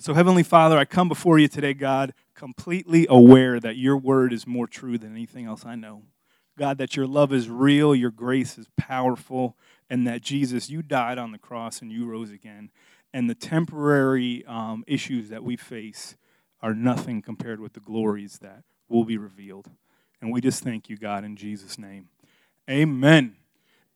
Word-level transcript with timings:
So, 0.00 0.14
Heavenly 0.14 0.44
Father, 0.44 0.78
I 0.78 0.84
come 0.84 1.08
before 1.08 1.40
you 1.40 1.48
today, 1.48 1.74
God, 1.74 2.14
completely 2.36 3.08
aware 3.10 3.58
that 3.58 3.76
your 3.76 3.96
word 3.96 4.32
is 4.32 4.46
more 4.46 4.68
true 4.68 4.96
than 4.96 5.10
anything 5.10 5.44
else 5.44 5.66
I 5.66 5.74
know. 5.74 6.02
God, 6.56 6.78
that 6.78 6.94
your 6.94 7.08
love 7.08 7.32
is 7.32 7.50
real, 7.50 7.96
your 7.96 8.12
grace 8.12 8.58
is 8.58 8.68
powerful, 8.76 9.56
and 9.90 10.06
that 10.06 10.20
Jesus, 10.20 10.70
you 10.70 10.82
died 10.82 11.18
on 11.18 11.32
the 11.32 11.38
cross 11.38 11.82
and 11.82 11.90
you 11.90 12.06
rose 12.06 12.30
again. 12.30 12.70
And 13.12 13.28
the 13.28 13.34
temporary 13.34 14.44
um, 14.46 14.84
issues 14.86 15.30
that 15.30 15.42
we 15.42 15.56
face 15.56 16.14
are 16.62 16.74
nothing 16.74 17.20
compared 17.20 17.58
with 17.58 17.72
the 17.72 17.80
glories 17.80 18.38
that 18.38 18.62
will 18.88 19.04
be 19.04 19.18
revealed. 19.18 19.68
And 20.20 20.32
we 20.32 20.40
just 20.40 20.62
thank 20.62 20.88
you, 20.88 20.96
God, 20.96 21.24
in 21.24 21.34
Jesus' 21.34 21.76
name. 21.76 22.08
Amen. 22.70 23.34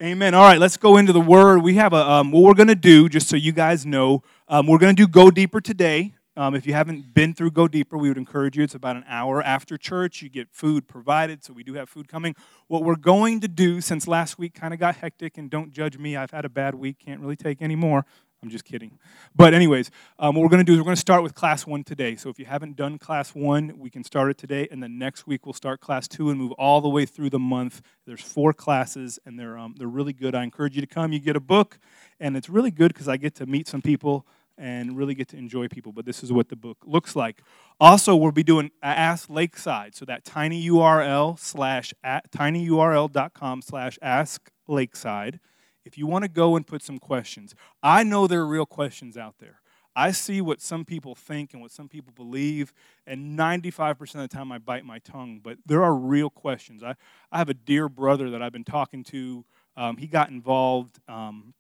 Amen. 0.03 0.35
All 0.35 0.43
right, 0.43 0.59
let's 0.59 0.77
go 0.77 0.97
into 0.97 1.13
the 1.13 1.21
word. 1.21 1.63
We 1.63 1.75
have 1.77 1.93
a 1.93 2.11
um, 2.11 2.33
what 2.33 2.43
we're 2.43 2.55
going 2.55 2.67
to 2.67 2.75
do, 2.75 3.09
just 3.09 3.29
so 3.29 3.37
you 3.37 3.53
guys 3.53 3.87
know. 3.87 4.25
Um, 4.49 4.67
we're 4.67 4.79
going 4.79 4.97
to 4.97 5.01
do 5.01 5.07
Go 5.07 5.31
Deeper 5.31 5.61
today. 5.61 6.15
Um, 6.37 6.57
if 6.57 6.67
you 6.67 6.73
haven't 6.73 7.15
been 7.15 7.35
through 7.35 7.53
Go 7.53 7.69
Deeper, 7.69 7.97
we 7.97 8.09
would 8.09 8.19
encourage 8.19 8.57
you. 8.57 8.65
It's 8.65 8.75
about 8.75 8.97
an 8.97 9.05
hour 9.07 9.41
after 9.41 9.79
church. 9.79 10.21
You 10.21 10.29
get 10.29 10.49
food 10.51 10.89
provided, 10.89 11.45
so 11.45 11.53
we 11.53 11.63
do 11.63 11.75
have 11.75 11.89
food 11.89 12.09
coming. 12.09 12.35
What 12.67 12.83
we're 12.83 12.97
going 12.97 13.39
to 13.43 13.49
do, 13.49 13.81
since 13.81 14.09
last 14.09 14.41
week 14.41 14.55
kind 14.55 14.75
of 14.75 14.81
got 14.81 14.97
hectic, 14.97 15.39
and 15.39 15.49
don't 15.49 15.71
judge 15.71 15.97
me, 15.97 16.17
I've 16.17 16.33
had 16.33 16.45
a 16.45 16.49
bad 16.49 16.75
week, 16.75 16.99
can't 16.99 17.21
really 17.21 17.37
take 17.37 17.63
any 17.63 17.77
more. 17.77 18.05
I'm 18.43 18.51
just 18.51 18.65
kidding. 18.65 18.99
But, 19.37 19.55
anyways, 19.55 19.93
um, 20.19 20.35
what 20.35 20.43
we're 20.43 20.49
going 20.49 20.65
to 20.65 20.65
do 20.65 20.73
is 20.73 20.79
we're 20.81 20.85
going 20.85 20.97
to 20.97 21.01
start 21.01 21.23
with 21.23 21.33
class 21.33 21.65
one 21.65 21.85
today. 21.85 22.17
So, 22.17 22.29
if 22.29 22.41
you 22.41 22.45
haven't 22.45 22.75
done 22.75 22.99
class 22.99 23.37
one, 23.37 23.79
we 23.79 23.89
can 23.89 24.03
start 24.03 24.31
it 24.31 24.39
today, 24.39 24.67
and 24.73 24.83
then 24.83 24.99
next 24.99 25.29
week 25.29 25.47
we'll 25.47 25.53
start 25.53 25.81
class 25.81 26.09
two 26.09 26.29
and 26.29 26.41
move 26.41 26.51
all 26.53 26.81
the 26.81 26.89
way 26.89 27.07
through 27.07 27.31
the 27.31 27.39
month. 27.39 27.83
There's 28.05 28.21
four 28.21 28.53
classes, 28.53 29.21
and 29.25 29.39
they're, 29.39 29.57
um, 29.57 29.77
they're 29.79 29.87
really 29.87 30.13
good. 30.13 30.35
I 30.35 30.43
encourage 30.43 30.75
you 30.75 30.81
to 30.81 30.89
come. 30.89 31.13
You 31.13 31.21
get 31.21 31.37
a 31.37 31.41
book, 31.41 31.79
and 32.19 32.37
it's 32.37 32.49
really 32.49 32.73
good 32.73 32.93
because 32.93 33.07
I 33.07 33.17
get 33.17 33.37
to 33.37 33.47
meet 33.47 33.69
some 33.69 33.81
people 33.81 34.27
and 34.59 34.97
really 34.97 35.15
get 35.15 35.29
to 35.29 35.37
enjoy 35.37 35.69
people. 35.69 35.93
But 35.93 36.05
this 36.05 36.25
is 36.25 36.33
what 36.33 36.49
the 36.49 36.57
book 36.57 36.79
looks 36.85 37.15
like. 37.15 37.43
Also, 37.81 38.17
we'll 38.17 38.33
be 38.33 38.43
doing 38.43 38.73
Ask 38.83 39.31
Lakeside. 39.31 39.95
So, 39.95 40.05
that 40.07 40.25
tiny 40.25 40.69
URL 40.69 41.39
slash 41.39 41.95
tinyurl.com 42.05 43.63
slash 43.63 44.01
ask 44.03 44.51
lakeside 44.67 45.39
if 45.85 45.99
you 45.99 46.07
want 46.07 46.23
to 46.23 46.29
go 46.29 46.57
and 46.57 46.67
put 46.67 46.83
some 46.83 46.99
questions, 46.99 47.55
I 47.83 48.03
know 48.05 48.27
there 48.27 48.41
are 48.41 48.47
real 48.47 48.67
questions 48.67 49.17
out 49.17 49.37
there. 49.39 49.61
I 49.95 50.11
see 50.13 50.41
what 50.41 50.61
some 50.63 50.85
people 50.85 51.15
think 51.15 51.53
and 51.53 51.61
what 51.61 51.71
some 51.71 51.89
people 51.89 52.13
believe, 52.15 52.73
and 53.07 53.39
95% 53.39 54.01
of 54.01 54.21
the 54.23 54.29
time 54.29 54.51
I 54.51 54.59
bite 54.59 54.85
my 54.85 54.99
tongue, 54.99 55.41
but 55.43 55.59
there 55.67 55.83
are 55.83 55.95
real 55.95 56.31
questions. 56.31 56.83
I, 56.83 56.95
I 57.31 57.39
have 57.39 57.51
a 57.51 57.55
dear 57.55 57.89
brother 57.89 58.31
that 58.31 58.43
I've 58.43 58.53
been 58.53 58.65
talking 58.65 59.05
to. 59.05 59.45
Um, 59.77 59.99
he 59.99 60.07
got 60.07 60.31
involved. 60.31 60.99
Um, 61.09 61.55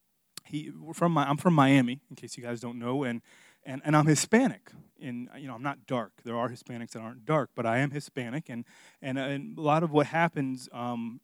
he, 0.45 0.73
from 0.95 1.13
my, 1.13 1.29
I'm 1.29 1.37
from 1.37 1.55
Miami, 1.55 2.01
in 2.09 2.17
case 2.17 2.37
you 2.37 2.43
guys 2.43 2.61
don't 2.61 2.79
know, 2.79 3.05
and, 3.05 3.21
and, 3.65 3.83
and 3.85 3.97
I'm 3.97 4.07
Hispanic. 4.07 4.71
And, 5.01 5.29
you 5.37 5.49
know, 5.49 5.55
I'm 5.55 5.63
not 5.63 5.87
dark. 5.87 6.13
There 6.25 6.37
are 6.37 6.49
Hispanics 6.49 6.91
that 6.91 7.01
aren't 7.01 7.27
dark, 7.27 7.51
but 7.55 7.67
I 7.67 7.79
am 7.79 7.91
Hispanic. 7.91 8.49
And, 8.49 8.65
and, 9.03 9.19
and 9.19 9.59
a 9.59 9.61
lot 9.61 9.83
of 9.83 9.91
what 9.91 10.07
happens 10.07 10.69
um, 10.73 11.21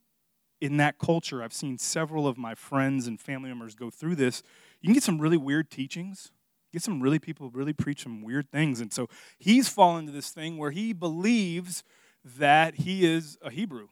in 0.61 0.77
that 0.79 0.99
culture, 0.99 1.43
I've 1.43 1.53
seen 1.53 1.79
several 1.79 2.27
of 2.27 2.37
my 2.37 2.55
friends 2.55 3.07
and 3.07 3.21
family 3.21 3.49
members 3.49 3.75
go 3.75 3.91
through 3.91 4.17
this. 4.17 4.43
You 4.81 4.89
can 4.89 4.95
get 4.95 5.03
some 5.03 5.19
really 5.19 5.37
weird 5.37 5.71
teachings. 5.71 6.31
Get 6.73 6.83
some 6.83 7.01
really 7.01 7.19
people 7.19 7.51
really 7.51 7.73
preach 7.73 8.03
some 8.03 8.23
weird 8.23 8.51
things. 8.51 8.81
And 8.81 8.93
so 8.93 9.09
he's 9.39 9.69
fallen 9.69 10.01
into 10.01 10.13
this 10.13 10.31
thing 10.31 10.59
where 10.59 10.71
he 10.71 10.93
believes 10.93 11.83
that 12.25 12.77
he 12.77 13.07
is 13.07 13.39
a 13.43 13.51
Hebrew. 13.51 13.89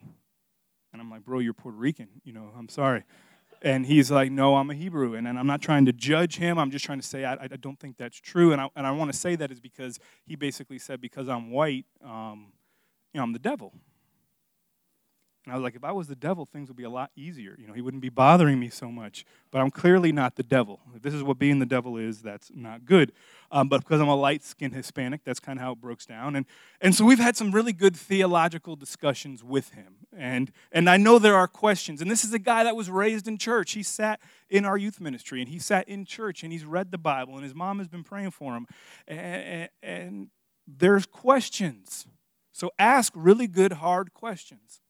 And 0.92 1.00
I'm 1.00 1.10
like, 1.10 1.24
bro, 1.24 1.38
you're 1.38 1.54
Puerto 1.54 1.76
Rican. 1.78 2.08
You 2.24 2.32
know, 2.32 2.50
I'm 2.56 2.68
sorry. 2.68 3.04
And 3.62 3.86
he's 3.86 4.10
like, 4.10 4.30
no, 4.30 4.56
I'm 4.56 4.70
a 4.70 4.74
Hebrew. 4.74 5.14
And, 5.14 5.26
and 5.26 5.38
I'm 5.38 5.46
not 5.46 5.62
trying 5.62 5.86
to 5.86 5.92
judge 5.92 6.36
him. 6.36 6.58
I'm 6.58 6.70
just 6.70 6.84
trying 6.84 7.00
to 7.00 7.06
say, 7.06 7.24
I, 7.24 7.34
I 7.40 7.46
don't 7.48 7.78
think 7.80 7.96
that's 7.96 8.20
true. 8.20 8.52
And 8.52 8.60
I, 8.60 8.68
and 8.76 8.86
I 8.86 8.90
want 8.90 9.10
to 9.10 9.18
say 9.18 9.36
that 9.36 9.50
is 9.50 9.60
because 9.60 9.98
he 10.26 10.36
basically 10.36 10.78
said, 10.78 11.00
because 11.00 11.28
I'm 11.28 11.50
white, 11.50 11.86
um, 12.04 12.52
you 13.12 13.18
know, 13.18 13.24
I'm 13.24 13.32
the 13.32 13.38
devil. 13.38 13.72
And 15.46 15.52
I 15.52 15.56
was 15.56 15.62
like, 15.62 15.76
if 15.76 15.84
I 15.84 15.92
was 15.92 16.08
the 16.08 16.16
devil, 16.16 16.44
things 16.44 16.66
would 16.68 16.76
be 16.76 16.82
a 16.82 16.90
lot 16.90 17.12
easier. 17.14 17.54
You 17.56 17.68
know, 17.68 17.72
he 17.72 17.80
wouldn't 17.80 18.02
be 18.02 18.08
bothering 18.08 18.58
me 18.58 18.68
so 18.68 18.90
much. 18.90 19.24
But 19.52 19.60
I'm 19.60 19.70
clearly 19.70 20.10
not 20.10 20.34
the 20.34 20.42
devil. 20.42 20.80
If 20.92 21.02
this 21.02 21.14
is 21.14 21.22
what 21.22 21.38
being 21.38 21.60
the 21.60 21.66
devil 21.66 21.96
is, 21.96 22.20
that's 22.20 22.50
not 22.52 22.84
good. 22.84 23.12
Um, 23.52 23.68
but 23.68 23.82
because 23.82 24.00
I'm 24.00 24.08
a 24.08 24.16
light 24.16 24.42
skinned 24.42 24.74
Hispanic, 24.74 25.22
that's 25.22 25.38
kind 25.38 25.56
of 25.60 25.62
how 25.62 25.72
it 25.72 25.80
breaks 25.80 26.04
down. 26.04 26.34
And, 26.34 26.46
and 26.80 26.96
so 26.96 27.04
we've 27.04 27.20
had 27.20 27.36
some 27.36 27.52
really 27.52 27.72
good 27.72 27.94
theological 27.94 28.74
discussions 28.74 29.44
with 29.44 29.70
him. 29.74 29.94
And, 30.12 30.50
and 30.72 30.90
I 30.90 30.96
know 30.96 31.20
there 31.20 31.36
are 31.36 31.46
questions. 31.46 32.02
And 32.02 32.10
this 32.10 32.24
is 32.24 32.34
a 32.34 32.40
guy 32.40 32.64
that 32.64 32.74
was 32.74 32.90
raised 32.90 33.28
in 33.28 33.38
church. 33.38 33.70
He 33.74 33.84
sat 33.84 34.18
in 34.50 34.64
our 34.64 34.76
youth 34.76 35.00
ministry 35.00 35.40
and 35.40 35.48
he 35.48 35.60
sat 35.60 35.88
in 35.88 36.06
church 36.06 36.42
and 36.42 36.52
he's 36.52 36.64
read 36.64 36.90
the 36.90 36.98
Bible 36.98 37.34
and 37.34 37.44
his 37.44 37.54
mom 37.54 37.78
has 37.78 37.86
been 37.86 38.02
praying 38.02 38.32
for 38.32 38.56
him. 38.56 38.66
and, 39.06 39.68
and 39.80 40.28
there's 40.66 41.06
questions. 41.06 42.08
So 42.50 42.72
ask 42.80 43.12
really 43.14 43.46
good, 43.46 43.74
hard 43.74 44.12
questions 44.12 44.80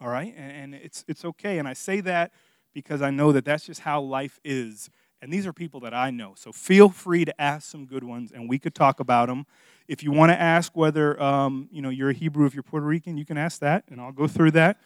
all 0.00 0.08
right? 0.08 0.34
And, 0.36 0.74
it's, 0.74 1.04
it's 1.08 1.24
okay. 1.24 1.58
And 1.58 1.68
I 1.68 1.72
say 1.72 2.00
that 2.00 2.32
because 2.72 3.00
I 3.00 3.10
know 3.10 3.32
that 3.32 3.44
that's 3.44 3.64
just 3.64 3.80
how 3.80 4.00
life 4.00 4.40
is. 4.44 4.90
And 5.22 5.32
these 5.32 5.46
are 5.46 5.52
people 5.52 5.80
that 5.80 5.94
I 5.94 6.10
know. 6.10 6.34
So 6.36 6.52
feel 6.52 6.90
free 6.90 7.24
to 7.24 7.40
ask 7.40 7.70
some 7.70 7.86
good 7.86 8.04
ones, 8.04 8.30
and 8.30 8.48
we 8.48 8.58
could 8.58 8.74
talk 8.74 9.00
about 9.00 9.28
them. 9.28 9.46
If 9.88 10.02
you 10.02 10.12
want 10.12 10.32
to 10.32 10.38
ask 10.38 10.76
whether 10.76 11.20
um, 11.22 11.68
you 11.72 11.80
know 11.80 11.88
you're 11.88 12.10
a 12.10 12.14
Hebrew, 12.14 12.44
if 12.44 12.52
you're 12.52 12.62
Puerto 12.62 12.84
Rican, 12.84 13.16
you 13.16 13.24
can 13.24 13.38
ask 13.38 13.60
that, 13.60 13.84
and 13.88 14.00
I'll 14.00 14.12
go 14.12 14.26
through 14.26 14.50
that, 14.50 14.78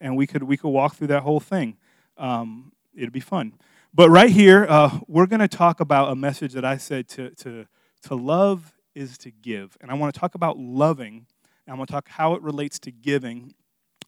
and 0.00 0.16
we 0.16 0.26
could 0.26 0.44
we 0.44 0.56
could 0.56 0.70
walk 0.70 0.94
through 0.94 1.08
that 1.08 1.22
whole 1.22 1.40
thing. 1.40 1.76
Um, 2.16 2.72
it'd 2.94 3.12
be 3.12 3.20
fun. 3.20 3.52
But 3.92 4.08
right 4.08 4.30
here, 4.30 4.64
uh, 4.66 5.00
we're 5.06 5.26
going 5.26 5.40
to 5.40 5.48
talk 5.48 5.80
about 5.80 6.10
a 6.10 6.14
message 6.16 6.54
that 6.54 6.64
I 6.64 6.78
said 6.78 7.06
to 7.10 7.30
to 7.30 7.66
to 8.04 8.14
love 8.14 8.72
is 8.94 9.18
to 9.18 9.30
give, 9.30 9.76
and 9.82 9.90
I 9.90 9.94
want 9.94 10.14
to 10.14 10.18
talk 10.18 10.34
about 10.34 10.58
loving. 10.58 11.26
And 11.66 11.72
I'm 11.72 11.76
going 11.76 11.86
to 11.86 11.92
talk 11.92 12.08
how 12.08 12.34
it 12.34 12.42
relates 12.42 12.78
to 12.80 12.90
giving 12.90 13.54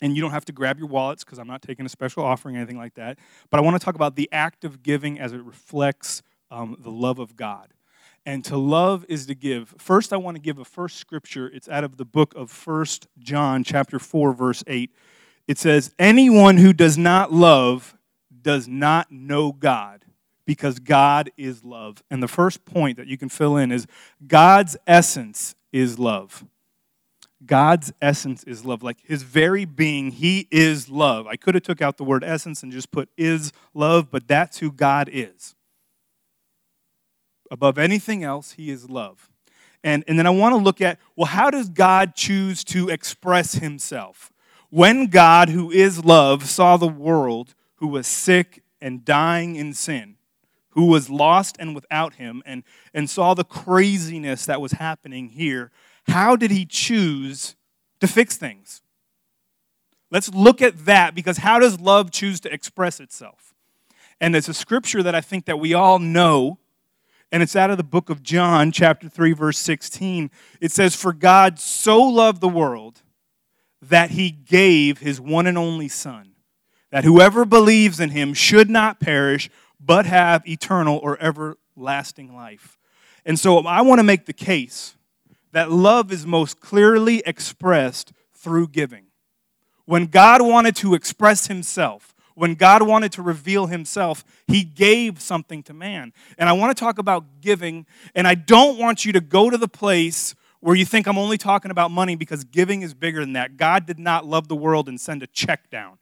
and 0.05 0.15
you 0.15 0.21
don't 0.21 0.33
have 0.33 0.45
to 0.45 0.53
grab 0.53 0.79
your 0.79 0.87
wallets 0.87 1.25
because 1.25 1.39
I'm 1.39 1.47
not 1.47 1.63
taking 1.63 1.87
a 1.87 1.89
special 1.89 2.23
offering 2.23 2.57
or 2.57 2.59
anything 2.59 2.77
like 2.77 2.93
that. 2.97 3.19
But 3.49 3.59
I 3.59 3.63
want 3.63 3.81
to 3.81 3.83
talk 3.83 3.95
about 3.95 4.17
the 4.17 4.29
act 4.31 4.63
of 4.63 4.83
giving 4.83 5.19
as 5.19 5.33
it 5.33 5.43
reflects 5.43 6.23
um, 6.51 6.77
the 6.79 6.91
love 6.91 7.19
of 7.19 7.37
God. 7.37 7.73
And 8.27 8.45
to 8.45 8.59
love 8.59 9.07
is 9.09 9.25
to 9.27 9.35
give. 9.35 9.75
First, 9.79 10.13
I 10.13 10.19
want 10.19 10.35
to 10.35 10.43
give 10.43 10.59
a 10.59 10.65
first 10.65 10.99
scripture. 10.99 11.47
It's 11.47 11.71
out 11.71 11.85
of 11.85 11.97
the 11.97 12.05
book 12.05 12.35
of 12.35 12.51
First 12.51 13.07
John, 13.19 13.65
chapter 13.65 13.99
4, 13.99 14.35
verse 14.35 14.63
8. 14.67 14.91
It 15.49 15.57
says, 15.57 15.95
Anyone 15.99 16.59
who 16.59 16.75
does 16.75 16.99
not 16.99 17.33
love 17.33 17.97
does 18.43 18.69
not 18.69 19.11
know 19.11 19.53
God, 19.53 20.05
because 20.45 20.81
God 20.81 21.31
is 21.39 21.65
love. 21.65 22.03
And 22.11 22.23
the 22.23 22.29
first 22.29 22.67
point 22.67 22.99
that 22.99 23.07
you 23.07 23.17
can 23.17 23.31
fill 23.31 23.57
in 23.57 23.73
is 23.73 23.87
God's 24.27 24.77
essence 24.87 25.55
is 25.73 25.99
love. 25.99 26.45
God's 27.47 27.93
essence 28.01 28.45
is 28.45 28.65
love. 28.65 28.83
Like 28.83 28.99
his 29.05 29.23
very 29.23 29.65
being, 29.65 30.11
he 30.11 30.49
is 30.51 30.89
love. 30.89 31.27
I 31.27 31.37
could 31.37 31.55
have 31.55 31.63
took 31.65 31.83
out 31.83 31.97
the 31.97 32.05
word 32.05 32.25
essence 32.25 32.63
and 32.63 32.73
just 32.73 32.91
put 32.91 33.09
is 33.17 33.53
love, 33.73 34.11
but 34.11 34.29
that's 34.29 34.59
who 34.59 34.71
God 34.73 35.09
is. 35.13 35.55
Above 37.51 37.79
anything 37.79 38.25
else, 38.25 38.53
he 38.53 38.71
is 38.71 38.89
love. 38.89 39.29
And, 39.83 40.03
and 40.09 40.19
then 40.19 40.27
I 40.27 40.31
want 40.31 40.55
to 40.55 40.61
look 40.61 40.81
at 40.81 40.99
well, 41.15 41.27
how 41.27 41.51
does 41.51 41.69
God 41.69 42.15
choose 42.15 42.65
to 42.65 42.89
express 42.89 43.55
himself? 43.55 44.33
When 44.71 45.07
God, 45.07 45.51
who 45.51 45.71
is 45.71 46.05
love, 46.05 46.49
saw 46.49 46.77
the 46.77 46.89
world 46.89 47.55
who 47.77 47.87
was 47.87 48.07
sick 48.07 48.63
and 48.81 49.05
dying 49.05 49.57
in 49.57 49.73
sin, 49.73 50.17
who 50.71 50.87
was 50.87 51.09
lost 51.09 51.57
and 51.61 51.75
without 51.75 52.15
him, 52.15 52.43
and, 52.45 52.65
and 52.93 53.09
saw 53.09 53.35
the 53.35 53.45
craziness 53.45 54.47
that 54.47 54.61
was 54.61 54.73
happening 54.73 55.29
here, 55.29 55.71
how 56.07 56.37
did 56.37 56.51
he 56.51 56.67
choose 56.67 57.57
to 58.01 58.07
fix 58.07 58.37
things? 58.37 58.83
Let's 60.11 60.33
look 60.33 60.63
at 60.63 60.85
that 60.85 61.15
because 61.15 61.39
how 61.39 61.59
does 61.59 61.81
love 61.81 62.11
choose 62.11 62.41
to 62.41 62.53
express 62.53 63.01
itself? 63.01 63.55
And 64.21 64.37
it's 64.37 64.49
a 64.49 64.55
scripture 64.55 65.03
that 65.03 65.15
I 65.15 65.21
think 65.21 65.47
that 65.47 65.59
we 65.59 65.75
all 65.75 65.99
know, 65.99 66.59
and 67.33 67.43
it's 67.43 67.57
out 67.57 67.71
of 67.71 67.79
the 67.79 67.83
book 67.83 68.11
of 68.11 68.23
John, 68.23 68.71
chapter 68.71 69.09
3, 69.09 69.33
verse 69.33 69.59
16. 69.59 70.31
It 70.61 70.71
says, 70.71 70.95
For 70.95 71.13
God 71.13 71.59
so 71.59 72.01
loved 72.01 72.41
the 72.41 72.49
world 72.49 73.03
that 73.83 74.11
he 74.11 74.31
gave 74.31 74.99
his 74.99 75.21
one 75.21 75.47
and 75.47 75.59
only 75.59 75.89
Son, 75.89 76.35
that 76.91 77.05
whoever 77.05 77.45
believes 77.45 77.99
in 77.99 78.11
him 78.11 78.35
should 78.35 78.71
not 78.71 79.01
perish, 79.01 79.51
but 79.81 80.07
have 80.07 80.47
eternal 80.49 80.99
or 81.03 81.21
everlasting 81.21 82.35
life. 82.35 82.79
And 83.27 83.39
so 83.39 83.59
I 83.67 83.81
want 83.83 83.99
to 83.99 84.05
make 84.05 84.27
the 84.27 84.33
case 84.33 84.95
that 85.55 85.71
love 85.71 86.11
is 86.11 86.27
most 86.27 86.61
clearly 86.61 87.23
expressed 87.25 88.13
through 88.33 88.69
giving. 88.69 89.07
When 89.85 90.07
God 90.07 90.43
wanted 90.43 90.75
to 90.77 90.95
express 90.95 91.47
himself, 91.47 92.13
when 92.35 92.57
God 92.57 92.83
wanted 92.83 93.13
to 93.13 93.23
reveal 93.23 93.67
himself, 93.67 94.25
he 94.49 94.65
gave 94.65 95.21
something 95.21 95.63
to 95.63 95.73
man. 95.73 96.13
And 96.39 96.49
I 96.49 96.53
want 96.55 96.77
to 96.77 96.81
talk 96.81 96.99
about 96.99 97.41
giving, 97.41 97.87
and 98.17 98.27
I 98.27 98.35
don't 98.35 98.79
want 98.79 99.05
you 99.05 99.13
to 99.13 99.21
go 99.21 99.49
to 99.49 99.57
the 99.57 99.69
place 99.69 100.35
where 100.59 100.75
you 100.75 100.85
think 100.85 101.07
I'm 101.07 101.19
only 101.19 101.39
talking 101.39 101.71
about 101.71 101.93
money 101.93 102.17
because 102.17 102.43
giving 102.43 102.83
is 102.83 102.93
bigger 102.93 103.21
than 103.21 103.35
that. 103.35 103.57
God 103.57 103.87
did 103.87 104.01
not 104.01 104.27
love 104.27 104.49
the 104.49 104.57
world 104.57 104.89
and 104.89 105.01
send 105.01 105.23
a 105.23 105.29
check 105.29 105.71
down. 105.71 105.99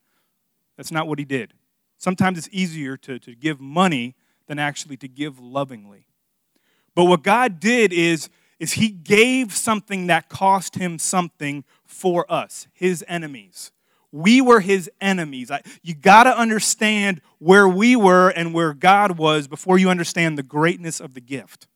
That's 0.78 0.90
not 0.90 1.06
what 1.06 1.18
he 1.18 1.26
did. 1.26 1.52
Sometimes 1.98 2.38
it's 2.38 2.48
easier 2.52 2.96
to, 2.96 3.18
to 3.18 3.34
give 3.34 3.60
money 3.60 4.14
than 4.46 4.58
actually 4.58 4.96
to 4.96 5.08
give 5.08 5.38
lovingly. 5.38 6.06
But 6.94 7.04
what 7.04 7.22
God 7.22 7.60
did 7.60 7.92
is, 7.92 8.30
is 8.62 8.74
He 8.74 8.90
gave 8.90 9.52
something 9.52 10.06
that 10.06 10.28
cost 10.28 10.76
Him 10.76 10.96
something 10.96 11.64
for 11.84 12.24
us, 12.32 12.68
His 12.72 13.04
enemies. 13.08 13.72
We 14.12 14.40
were 14.40 14.60
His 14.60 14.88
enemies. 15.00 15.50
You 15.82 15.94
got 15.94 16.24
to 16.24 16.38
understand 16.38 17.20
where 17.40 17.68
we 17.68 17.96
were 17.96 18.28
and 18.28 18.54
where 18.54 18.72
God 18.72 19.18
was 19.18 19.48
before 19.48 19.78
you 19.78 19.90
understand 19.90 20.38
the 20.38 20.44
greatness 20.44 21.00
of 21.00 21.14
the 21.14 21.20
gift. 21.20 21.66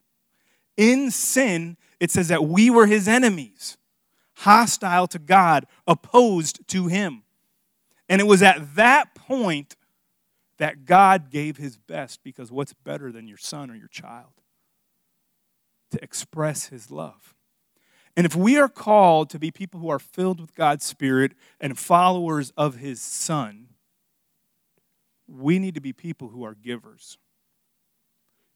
In 0.77 1.11
sin, 1.11 1.77
it 1.99 2.13
says 2.13 2.29
that 2.29 2.45
we 2.45 2.71
were 2.71 2.87
His 2.87 3.09
enemies, 3.09 3.77
hostile 4.37 5.09
to 5.09 5.19
God, 5.19 5.67
opposed 5.89 6.69
to 6.69 6.87
Him. 6.87 7.25
And 8.09 8.21
it 8.21 8.29
was 8.29 8.45
at 8.45 8.77
that 8.77 9.13
point 9.17 9.75
that 10.59 10.85
God 10.85 11.33
gave 11.33 11.57
His 11.57 11.79
best 11.79 12.23
because 12.23 12.53
what's 12.53 12.75
better 12.75 13.11
than 13.11 13.27
your 13.27 13.39
son 13.39 13.73
or 13.73 13.75
your 13.75 13.89
child? 13.89 14.31
To 15.91 16.03
express 16.03 16.67
his 16.67 16.91
love. 16.91 17.35
And 18.17 18.25
if 18.25 18.35
we 18.35 18.57
are 18.57 18.69
called 18.69 19.29
to 19.31 19.39
be 19.39 19.51
people 19.51 19.79
who 19.81 19.91
are 19.91 19.99
filled 19.99 20.41
with 20.41 20.55
God's 20.55 20.85
Spirit 20.85 21.33
and 21.61 21.79
followers 21.79 22.51
of 22.57 22.77
his 22.77 23.01
Son, 23.03 23.69
we 25.29 25.59
need 25.59 25.75
to 25.75 25.81
be 25.81 25.93
people 25.93 26.29
who 26.29 26.43
are 26.45 26.55
givers. 26.55 27.19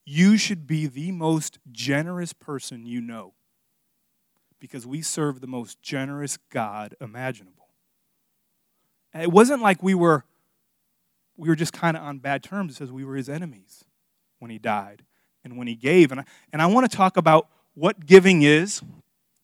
You 0.07 0.39
should 0.39 0.67
be 0.67 0.87
the 0.87 1.13
most 1.13 1.59
generous 1.71 2.33
person 2.33 2.87
you 2.87 3.01
know 3.01 3.35
because 4.59 4.87
we 4.87 5.03
serve 5.03 5.41
the 5.41 5.47
most 5.47 5.83
generous 5.83 6.39
God 6.51 6.95
imaginable. 7.01 7.69
And 9.13 9.23
it 9.23 9.31
wasn't 9.31 9.63
like 9.63 9.83
we 9.83 9.95
were 9.95 10.25
we 11.37 11.49
were 11.49 11.57
just 11.57 11.73
kind 11.73 11.97
of 11.97 12.03
on 12.03 12.19
bad 12.19 12.43
terms. 12.43 12.77
Says 12.77 12.93
we 12.93 13.05
were 13.05 13.17
his 13.17 13.29
enemies 13.29 13.85
when 14.39 14.51
he 14.51 14.59
died 14.59 15.05
and 15.45 15.57
when 15.57 15.67
he 15.67 15.75
gave. 15.75 16.11
And 16.11 16.21
I, 16.21 16.25
and 16.53 16.63
I 16.63 16.67
want 16.67 16.91
to 16.91 16.97
talk 16.97 17.17
about 17.17 17.49
what 17.75 18.07
giving 18.07 18.43
is. 18.43 18.83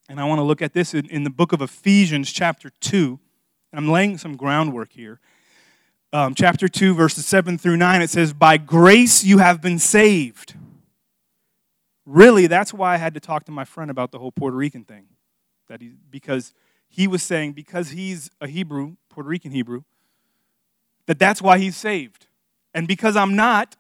And 0.09 0.21
I 0.21 0.25
want 0.25 0.39
to 0.39 0.45
look 0.45 0.63
at 0.63 0.73
this 0.73 0.95
in, 0.95 1.07
in 1.07 1.25
the 1.25 1.31
book 1.31 1.53
of 1.53 1.61
Ephesians, 1.61 2.31
chapter 2.33 2.71
2. 2.81 3.19
And 3.73 3.79
I'm 3.79 3.91
laying 3.91 4.19
some 4.19 4.37
groundwork 4.37 4.93
here. 4.93 5.21
Um, 6.13 6.35
chapter 6.35 6.69
2, 6.69 6.95
verses 6.95 7.27
7 7.27 7.59
through 7.59 7.77
9, 7.77 8.03
it 8.03 8.11
says, 8.11 8.33
By 8.33 8.57
grace 8.57 9.25
you 9.25 9.39
have 9.39 9.61
been 9.61 9.79
saved. 9.79 10.55
Really, 12.05 12.47
that's 12.47 12.73
why 12.73 12.95
I 12.95 12.97
had 12.99 13.15
to 13.15 13.21
talk 13.21 13.45
to 13.47 13.53
my 13.53 13.65
friend 13.65 13.91
about 13.91 14.13
the 14.13 14.19
whole 14.19 14.31
Puerto 14.31 14.57
Rican 14.57 14.85
thing. 14.85 15.07
That 15.69 15.81
he, 15.81 15.95
because 16.09 16.55
he 16.89 17.09
was 17.09 17.23
saying, 17.23 17.53
because 17.53 17.91
he's 17.91 18.31
a 18.41 18.47
Hebrew, 18.47 18.97
Puerto 19.11 19.29
Rican 19.29 19.51
Hebrew, 19.51 19.83
that 21.07 21.19
that's 21.19 21.43
why 21.43 21.59
he's 21.59 21.77
saved. 21.77 22.27
And 22.73 22.87
because 22.87 23.17
I'm 23.17 23.35
not, 23.35 23.77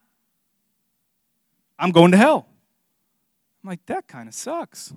I'm 1.78 1.90
going 1.90 2.12
to 2.12 2.16
hell. 2.16 2.46
I'm 3.62 3.70
like, 3.70 3.84
that 3.86 4.06
kind 4.06 4.28
of 4.28 4.34
sucks. 4.34 4.92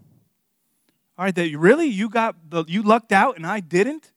All 1.18 1.26
right, 1.26 1.36
that 1.36 1.58
really 1.58 1.88
you 1.88 2.10
got 2.10 2.50
the 2.50 2.64
you 2.68 2.82
lucked 2.82 3.12
out 3.12 3.36
and 3.36 3.46
I 3.46 3.60
didn't? 3.60 4.12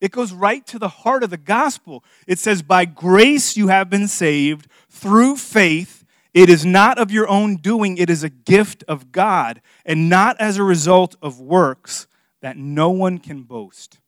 It 0.00 0.10
goes 0.12 0.32
right 0.32 0.66
to 0.68 0.78
the 0.78 0.88
heart 0.88 1.22
of 1.22 1.30
the 1.30 1.36
gospel. 1.36 2.04
It 2.26 2.38
says, 2.38 2.62
By 2.62 2.84
grace 2.84 3.56
you 3.56 3.68
have 3.68 3.90
been 3.90 4.08
saved 4.08 4.68
through 4.90 5.36
faith. 5.36 6.04
It 6.34 6.50
is 6.50 6.66
not 6.66 6.98
of 6.98 7.10
your 7.10 7.28
own 7.28 7.56
doing, 7.56 7.96
it 7.96 8.10
is 8.10 8.22
a 8.22 8.28
gift 8.28 8.84
of 8.86 9.10
God, 9.10 9.62
and 9.86 10.10
not 10.10 10.36
as 10.38 10.58
a 10.58 10.62
result 10.62 11.16
of 11.22 11.40
works 11.40 12.06
that 12.42 12.58
no 12.58 12.90
one 12.90 13.18
can 13.18 13.42
boast. 13.42 13.98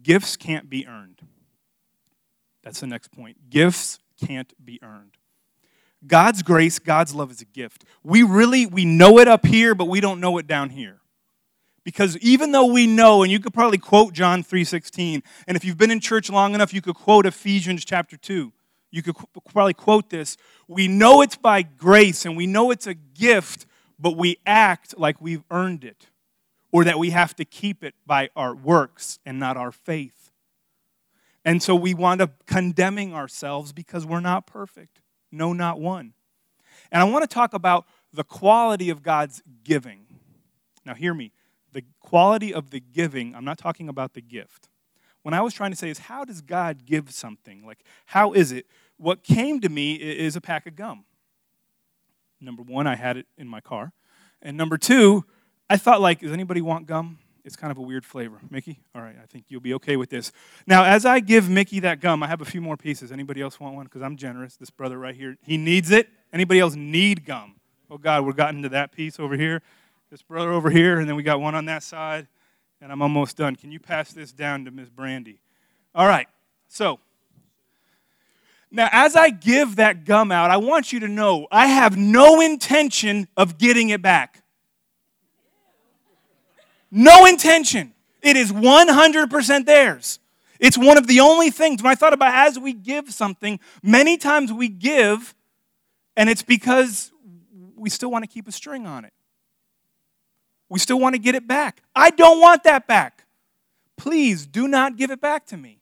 Gifts 0.00 0.36
can't 0.36 0.70
be 0.70 0.86
earned. 0.86 1.20
That's 2.62 2.80
the 2.80 2.86
next 2.86 3.10
point. 3.10 3.50
Gifts 3.50 3.98
can't 4.24 4.52
be 4.64 4.78
earned. 4.82 5.16
God's 6.06 6.42
grace, 6.42 6.78
God's 6.78 7.14
love 7.14 7.30
is 7.30 7.40
a 7.40 7.46
gift. 7.46 7.84
We 8.02 8.22
really 8.22 8.66
we 8.66 8.84
know 8.84 9.18
it 9.18 9.28
up 9.28 9.46
here, 9.46 9.74
but 9.74 9.86
we 9.86 10.00
don't 10.00 10.20
know 10.20 10.38
it 10.38 10.46
down 10.46 10.70
here. 10.70 11.00
Because 11.84 12.16
even 12.18 12.52
though 12.52 12.66
we 12.66 12.86
know, 12.86 13.22
and 13.22 13.30
you 13.30 13.38
could 13.38 13.52
probably 13.52 13.78
quote 13.78 14.14
John 14.14 14.42
3:16, 14.42 15.22
and 15.46 15.56
if 15.56 15.64
you've 15.64 15.78
been 15.78 15.90
in 15.90 16.00
church 16.00 16.30
long 16.30 16.54
enough, 16.54 16.72
you 16.72 16.80
could 16.80 16.96
quote 16.96 17.26
Ephesians 17.26 17.84
chapter 17.84 18.16
2. 18.16 18.52
You 18.90 19.02
could 19.02 19.16
probably 19.52 19.74
quote 19.74 20.10
this. 20.10 20.36
We 20.68 20.88
know 20.88 21.20
it's 21.20 21.36
by 21.36 21.62
grace 21.62 22.24
and 22.24 22.36
we 22.36 22.46
know 22.46 22.70
it's 22.70 22.86
a 22.86 22.94
gift, 22.94 23.66
but 23.98 24.16
we 24.16 24.38
act 24.46 24.96
like 24.96 25.20
we've 25.20 25.42
earned 25.50 25.84
it 25.84 26.06
or 26.70 26.84
that 26.84 26.98
we 26.98 27.10
have 27.10 27.34
to 27.36 27.44
keep 27.44 27.82
it 27.82 27.94
by 28.06 28.30
our 28.36 28.54
works 28.54 29.18
and 29.26 29.38
not 29.38 29.56
our 29.56 29.72
faith. 29.72 30.30
And 31.44 31.62
so 31.62 31.74
we 31.74 31.92
wind 31.92 32.20
up 32.20 32.46
condemning 32.46 33.12
ourselves 33.12 33.72
because 33.72 34.06
we're 34.06 34.20
not 34.20 34.46
perfect. 34.46 35.00
No, 35.34 35.52
not 35.52 35.80
one. 35.80 36.14
And 36.92 37.02
I 37.02 37.04
want 37.04 37.28
to 37.28 37.32
talk 37.32 37.54
about 37.54 37.86
the 38.12 38.24
quality 38.24 38.90
of 38.90 39.02
God's 39.02 39.42
giving. 39.64 40.06
Now, 40.84 40.94
hear 40.94 41.12
me. 41.12 41.32
The 41.72 41.82
quality 42.00 42.54
of 42.54 42.70
the 42.70 42.80
giving, 42.80 43.34
I'm 43.34 43.44
not 43.44 43.58
talking 43.58 43.88
about 43.88 44.14
the 44.14 44.20
gift. 44.20 44.68
When 45.22 45.34
I 45.34 45.40
was 45.40 45.52
trying 45.54 45.72
to 45.72 45.76
say 45.76 45.90
is 45.90 45.98
how 45.98 46.24
does 46.24 46.40
God 46.40 46.84
give 46.84 47.10
something? 47.10 47.66
Like, 47.66 47.82
how 48.06 48.32
is 48.32 48.52
it? 48.52 48.66
What 48.96 49.24
came 49.24 49.60
to 49.60 49.68
me 49.68 49.94
is 49.94 50.36
a 50.36 50.40
pack 50.40 50.66
of 50.66 50.76
gum. 50.76 51.04
Number 52.40 52.62
one, 52.62 52.86
I 52.86 52.94
had 52.94 53.16
it 53.16 53.26
in 53.36 53.48
my 53.48 53.60
car. 53.60 53.92
And 54.40 54.56
number 54.56 54.76
two, 54.76 55.24
I 55.68 55.78
thought, 55.78 56.00
like, 56.00 56.20
does 56.20 56.32
anybody 56.32 56.60
want 56.60 56.86
gum? 56.86 57.18
It's 57.44 57.56
kind 57.56 57.70
of 57.70 57.76
a 57.78 57.82
weird 57.82 58.04
flavor. 58.06 58.38
Mickey? 58.50 58.80
All 58.94 59.02
right, 59.02 59.16
I 59.22 59.26
think 59.26 59.46
you'll 59.48 59.60
be 59.60 59.74
okay 59.74 59.96
with 59.96 60.08
this. 60.08 60.32
Now, 60.66 60.84
as 60.84 61.04
I 61.04 61.20
give 61.20 61.50
Mickey 61.50 61.80
that 61.80 62.00
gum, 62.00 62.22
I 62.22 62.26
have 62.26 62.40
a 62.40 62.44
few 62.46 62.60
more 62.60 62.76
pieces. 62.76 63.12
Anybody 63.12 63.42
else 63.42 63.60
want 63.60 63.74
one? 63.74 63.84
Because 63.84 64.02
I'm 64.02 64.16
generous. 64.16 64.56
This 64.56 64.70
brother 64.70 64.98
right 64.98 65.14
here, 65.14 65.36
he 65.42 65.58
needs 65.58 65.90
it. 65.90 66.08
Anybody 66.32 66.60
else 66.60 66.74
need 66.74 67.26
gum? 67.26 67.56
Oh, 67.90 67.98
God, 67.98 68.24
we're 68.24 68.32
gotten 68.32 68.62
to 68.62 68.70
that 68.70 68.92
piece 68.92 69.20
over 69.20 69.36
here. 69.36 69.62
This 70.10 70.22
brother 70.22 70.52
over 70.52 70.70
here, 70.70 71.00
and 71.00 71.08
then 71.08 71.16
we 71.16 71.22
got 71.22 71.40
one 71.40 71.54
on 71.54 71.66
that 71.66 71.82
side, 71.82 72.28
and 72.80 72.90
I'm 72.90 73.02
almost 73.02 73.36
done. 73.36 73.56
Can 73.56 73.70
you 73.70 73.80
pass 73.80 74.12
this 74.12 74.32
down 74.32 74.64
to 74.64 74.70
Miss 74.70 74.88
Brandy? 74.88 75.40
All 75.94 76.06
right, 76.06 76.28
so 76.68 76.98
now, 78.74 78.88
as 78.90 79.14
I 79.14 79.30
give 79.30 79.76
that 79.76 80.04
gum 80.04 80.32
out, 80.32 80.50
I 80.50 80.56
want 80.56 80.92
you 80.92 80.98
to 81.00 81.08
know 81.08 81.46
I 81.52 81.68
have 81.68 81.96
no 81.96 82.40
intention 82.40 83.28
of 83.36 83.56
getting 83.56 83.90
it 83.90 84.02
back. 84.02 84.43
No 86.96 87.26
intention. 87.26 87.92
It 88.22 88.36
is 88.36 88.52
100% 88.52 89.66
theirs. 89.66 90.20
It's 90.60 90.78
one 90.78 90.96
of 90.96 91.08
the 91.08 91.18
only 91.18 91.50
things, 91.50 91.82
when 91.82 91.90
I 91.90 91.96
thought 91.96 92.12
about 92.12 92.32
as 92.32 92.56
we 92.56 92.72
give 92.72 93.12
something, 93.12 93.58
many 93.82 94.16
times 94.16 94.52
we 94.52 94.68
give, 94.68 95.34
and 96.16 96.30
it's 96.30 96.42
because 96.42 97.10
we 97.74 97.90
still 97.90 98.12
want 98.12 98.22
to 98.22 98.28
keep 98.28 98.46
a 98.46 98.52
string 98.52 98.86
on 98.86 99.04
it. 99.04 99.12
We 100.68 100.78
still 100.78 101.00
want 101.00 101.16
to 101.16 101.18
get 101.18 101.34
it 101.34 101.48
back. 101.48 101.82
I 101.96 102.10
don't 102.10 102.40
want 102.40 102.62
that 102.62 102.86
back. 102.86 103.24
Please 103.96 104.46
do 104.46 104.68
not 104.68 104.96
give 104.96 105.10
it 105.10 105.20
back 105.20 105.46
to 105.46 105.56
me. 105.56 105.80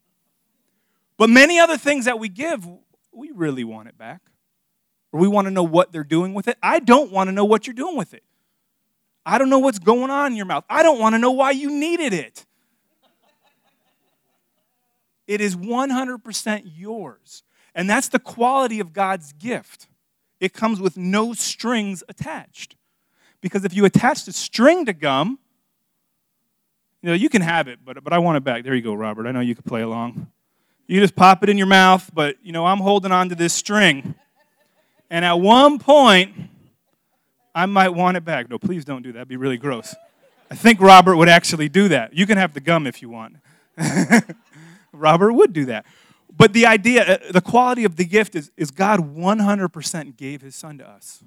But 1.19 1.29
many 1.29 1.61
other 1.61 1.77
things 1.77 2.07
that 2.07 2.19
we 2.19 2.31
give, 2.31 2.67
we 3.13 3.31
really 3.33 3.65
want 3.65 3.89
it 3.89 3.99
back. 3.99 4.23
Or 5.13 5.21
we 5.21 5.29
want 5.29 5.47
to 5.47 5.51
know 5.51 5.63
what 5.63 5.93
they're 5.93 6.05
doing 6.05 6.33
with 6.33 6.49
it. 6.49 6.57
I 6.63 6.79
don't 6.79 7.13
want 7.13 7.29
to 7.29 7.33
know 7.33 7.45
what 7.45 7.67
you're 7.67 7.75
doing 7.75 7.99
with 7.99 8.15
it. 8.15 8.25
I 9.25 9.39
don't 9.39 9.51
know 9.51 9.59
what's 9.59 9.79
going 9.79 10.11
on 10.11 10.33
in 10.33 10.37
your 10.37 10.47
mouth. 10.47 10.65
I 10.69 10.83
don't 10.83 10.99
want 10.99 11.15
to 11.15 11.19
know 11.19 11.31
why 11.31 11.53
you 11.53 11.71
needed 11.71 12.13
it. 12.13 12.45
It 15.27 15.41
is 15.41 15.57
100% 15.57 16.63
yours. 16.77 17.43
And 17.75 17.89
that's 17.89 18.09
the 18.09 18.19
quality 18.19 18.81
of 18.81 18.93
God's 18.93 19.33
gift. 19.33 19.87
It 20.41 20.53
comes 20.53 20.81
with 20.81 20.97
no 20.97 21.33
strings 21.33 22.03
attached. 22.09 22.77
Because 23.41 23.65
if 23.65 23.75
you 23.75 23.85
attach 23.85 24.25
the 24.25 24.33
string 24.33 24.85
to 24.87 24.93
gum, 24.93 25.39
you 27.01 27.09
know, 27.09 27.15
you 27.15 27.29
can 27.29 27.43
have 27.43 27.69
it, 27.69 27.81
but, 27.85 28.03
but 28.05 28.13
I 28.13 28.19
want 28.19 28.37
it 28.37 28.45
back. 28.45 28.63
There 28.63 28.75
you 28.75 28.83
go, 28.83 28.95
Robert. 28.95 29.27
I 29.27 29.33
know 29.33 29.41
you 29.41 29.55
can 29.55 29.65
play 29.65 29.83
along. 29.83 30.29
You 30.87 31.01
just 31.01 31.17
pop 31.17 31.43
it 31.43 31.49
in 31.49 31.59
your 31.59 31.67
mouth, 31.67 32.11
but, 32.13 32.37
you 32.43 32.53
know, 32.53 32.67
I'm 32.67 32.79
holding 32.79 33.13
on 33.13 33.29
to 33.29 33.35
this 33.35 33.53
string. 33.53 34.15
And 35.11 35.25
at 35.25 35.35
one 35.35 35.79
point, 35.79 36.35
I 37.55 37.67
might 37.67 37.91
want 37.91 38.17
it 38.17 38.25
back. 38.25 38.49
No, 38.49 38.59
please 38.59 38.85
don't 38.85 39.03
do 39.03 39.13
that. 39.13 39.19
That'd 39.19 39.29
be 39.29 39.37
really 39.37 39.59
gross. 39.59 39.95
I 40.51 40.55
think 40.55 40.81
Robert 40.81 41.17
would 41.17 41.29
actually 41.29 41.69
do 41.69 41.89
that. 41.89 42.15
You 42.15 42.27
can 42.27 42.39
have 42.39 42.55
the 42.55 42.61
gum 42.61 42.87
if 42.87 43.03
you 43.03 43.09
want. 43.09 43.37
Robert 44.93 45.33
would 45.33 45.53
do 45.53 45.67
that. 45.67 45.87
But 46.35 46.53
the 46.53 46.67
idea, 46.67 47.05
uh, 47.05 47.33
the 47.33 47.41
quality 47.41 47.85
of 47.85 47.97
the 47.97 48.05
gift 48.05 48.35
is, 48.35 48.51
is 48.57 48.71
God 48.71 49.15
100% 49.15 50.17
gave 50.17 50.41
his 50.41 50.55
son 50.55 50.79
to 50.79 50.89
us. 50.89 51.23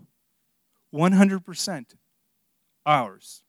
100% 0.93 1.85
ours. 2.85 3.43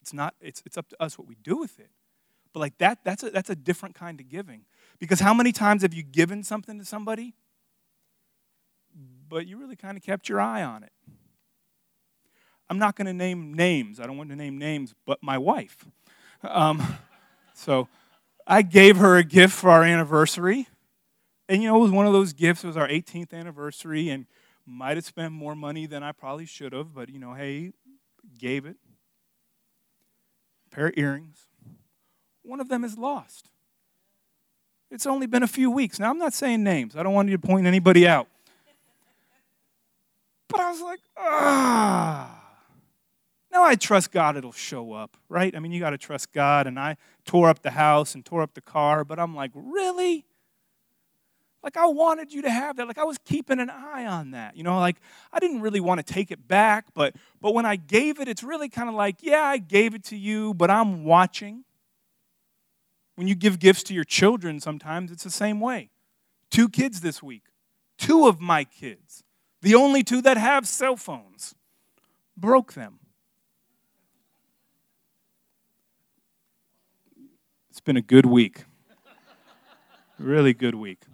It's 0.00 0.12
not, 0.12 0.34
it's, 0.40 0.62
it's 0.64 0.78
up 0.78 0.88
to 0.88 1.02
us 1.02 1.18
what 1.18 1.28
we 1.28 1.36
do 1.42 1.56
with 1.56 1.78
it. 1.78 1.90
But 2.52 2.60
like 2.60 2.78
that, 2.78 2.98
that's 3.04 3.22
a, 3.22 3.30
that's 3.30 3.50
a 3.50 3.56
different 3.56 3.94
kind 3.94 4.20
of 4.20 4.28
giving. 4.28 4.64
Because 4.98 5.20
how 5.20 5.34
many 5.34 5.52
times 5.52 5.82
have 5.82 5.94
you 5.94 6.02
given 6.02 6.42
something 6.42 6.78
to 6.78 6.84
somebody, 6.84 7.34
but 9.28 9.46
you 9.46 9.58
really 9.58 9.76
kind 9.76 9.96
of 9.96 10.02
kept 10.02 10.28
your 10.28 10.40
eye 10.40 10.62
on 10.62 10.82
it? 10.82 10.92
I'm 12.72 12.78
not 12.78 12.96
going 12.96 13.04
to 13.04 13.12
name 13.12 13.52
names. 13.52 14.00
I 14.00 14.06
don't 14.06 14.16
want 14.16 14.30
to 14.30 14.34
name 14.34 14.56
names, 14.56 14.94
but 15.04 15.22
my 15.22 15.36
wife. 15.36 15.84
Um, 16.42 16.82
so 17.52 17.86
I 18.46 18.62
gave 18.62 18.96
her 18.96 19.18
a 19.18 19.22
gift 19.22 19.52
for 19.52 19.68
our 19.68 19.82
anniversary. 19.82 20.68
And 21.50 21.62
you 21.62 21.68
know, 21.68 21.76
it 21.76 21.80
was 21.80 21.90
one 21.90 22.06
of 22.06 22.14
those 22.14 22.32
gifts. 22.32 22.64
It 22.64 22.68
was 22.68 22.78
our 22.78 22.88
18th 22.88 23.34
anniversary. 23.34 24.08
And 24.08 24.24
Might 24.64 24.96
have 24.96 25.04
spent 25.04 25.34
more 25.34 25.54
money 25.54 25.84
than 25.84 26.02
I 26.02 26.12
probably 26.12 26.46
should 26.46 26.72
have, 26.72 26.94
but 26.94 27.10
you 27.10 27.18
know, 27.18 27.34
hey, 27.34 27.74
gave 28.38 28.64
it. 28.64 28.76
A 30.66 30.74
pair 30.74 30.86
of 30.86 30.94
earrings. 30.96 31.44
One 32.40 32.58
of 32.58 32.70
them 32.70 32.84
is 32.84 32.96
lost. 32.96 33.50
It's 34.90 35.04
only 35.04 35.26
been 35.26 35.42
a 35.42 35.46
few 35.46 35.70
weeks. 35.70 36.00
Now, 36.00 36.08
I'm 36.08 36.16
not 36.16 36.32
saying 36.32 36.64
names. 36.64 36.96
I 36.96 37.02
don't 37.02 37.12
want 37.12 37.28
you 37.28 37.36
to 37.36 37.46
point 37.46 37.66
anybody 37.66 38.08
out. 38.08 38.28
But 40.48 40.60
I 40.60 40.70
was 40.70 40.80
like, 40.80 41.00
ah. 41.18 42.38
Now 43.52 43.62
I 43.62 43.74
trust 43.74 44.10
God 44.10 44.36
it'll 44.36 44.50
show 44.50 44.94
up, 44.94 45.16
right? 45.28 45.54
I 45.54 45.58
mean, 45.58 45.72
you 45.72 45.80
got 45.80 45.90
to 45.90 45.98
trust 45.98 46.32
God. 46.32 46.66
And 46.66 46.80
I 46.80 46.96
tore 47.26 47.50
up 47.50 47.62
the 47.62 47.72
house 47.72 48.14
and 48.14 48.24
tore 48.24 48.40
up 48.40 48.54
the 48.54 48.62
car, 48.62 49.04
but 49.04 49.18
I'm 49.18 49.36
like, 49.36 49.50
really? 49.54 50.24
Like 51.62 51.76
I 51.76 51.86
wanted 51.86 52.32
you 52.32 52.42
to 52.42 52.50
have 52.50 52.76
that. 52.76 52.88
Like 52.88 52.98
I 52.98 53.04
was 53.04 53.18
keeping 53.24 53.60
an 53.60 53.70
eye 53.70 54.06
on 54.06 54.32
that. 54.32 54.56
You 54.56 54.64
know, 54.64 54.78
like 54.78 54.96
I 55.32 55.38
didn't 55.38 55.60
really 55.60 55.80
want 55.80 56.04
to 56.04 56.12
take 56.12 56.30
it 56.30 56.48
back, 56.48 56.86
but 56.94 57.14
but 57.40 57.54
when 57.54 57.66
I 57.66 57.76
gave 57.76 58.18
it, 58.18 58.26
it's 58.26 58.42
really 58.42 58.68
kind 58.68 58.88
of 58.88 58.94
like, 58.94 59.16
yeah, 59.20 59.42
I 59.44 59.58
gave 59.58 59.94
it 59.94 60.02
to 60.04 60.16
you, 60.16 60.54
but 60.54 60.70
I'm 60.70 61.04
watching. 61.04 61.64
When 63.14 63.28
you 63.28 63.34
give 63.34 63.58
gifts 63.58 63.82
to 63.84 63.94
your 63.94 64.04
children, 64.04 64.58
sometimes 64.58 65.12
it's 65.12 65.22
the 65.22 65.30
same 65.30 65.60
way. 65.60 65.90
Two 66.50 66.68
kids 66.68 67.02
this 67.02 67.22
week. 67.22 67.42
Two 67.98 68.26
of 68.26 68.40
my 68.40 68.64
kids, 68.64 69.22
the 69.60 69.74
only 69.74 70.02
two 70.02 70.22
that 70.22 70.36
have 70.36 70.66
cell 70.66 70.96
phones, 70.96 71.54
broke 72.36 72.72
them. 72.72 72.98
It's 77.72 77.80
been 77.80 77.96
a 77.96 78.02
good 78.02 78.26
week. 78.26 78.66
really 80.18 80.52
good 80.52 80.74
week. 80.74 81.04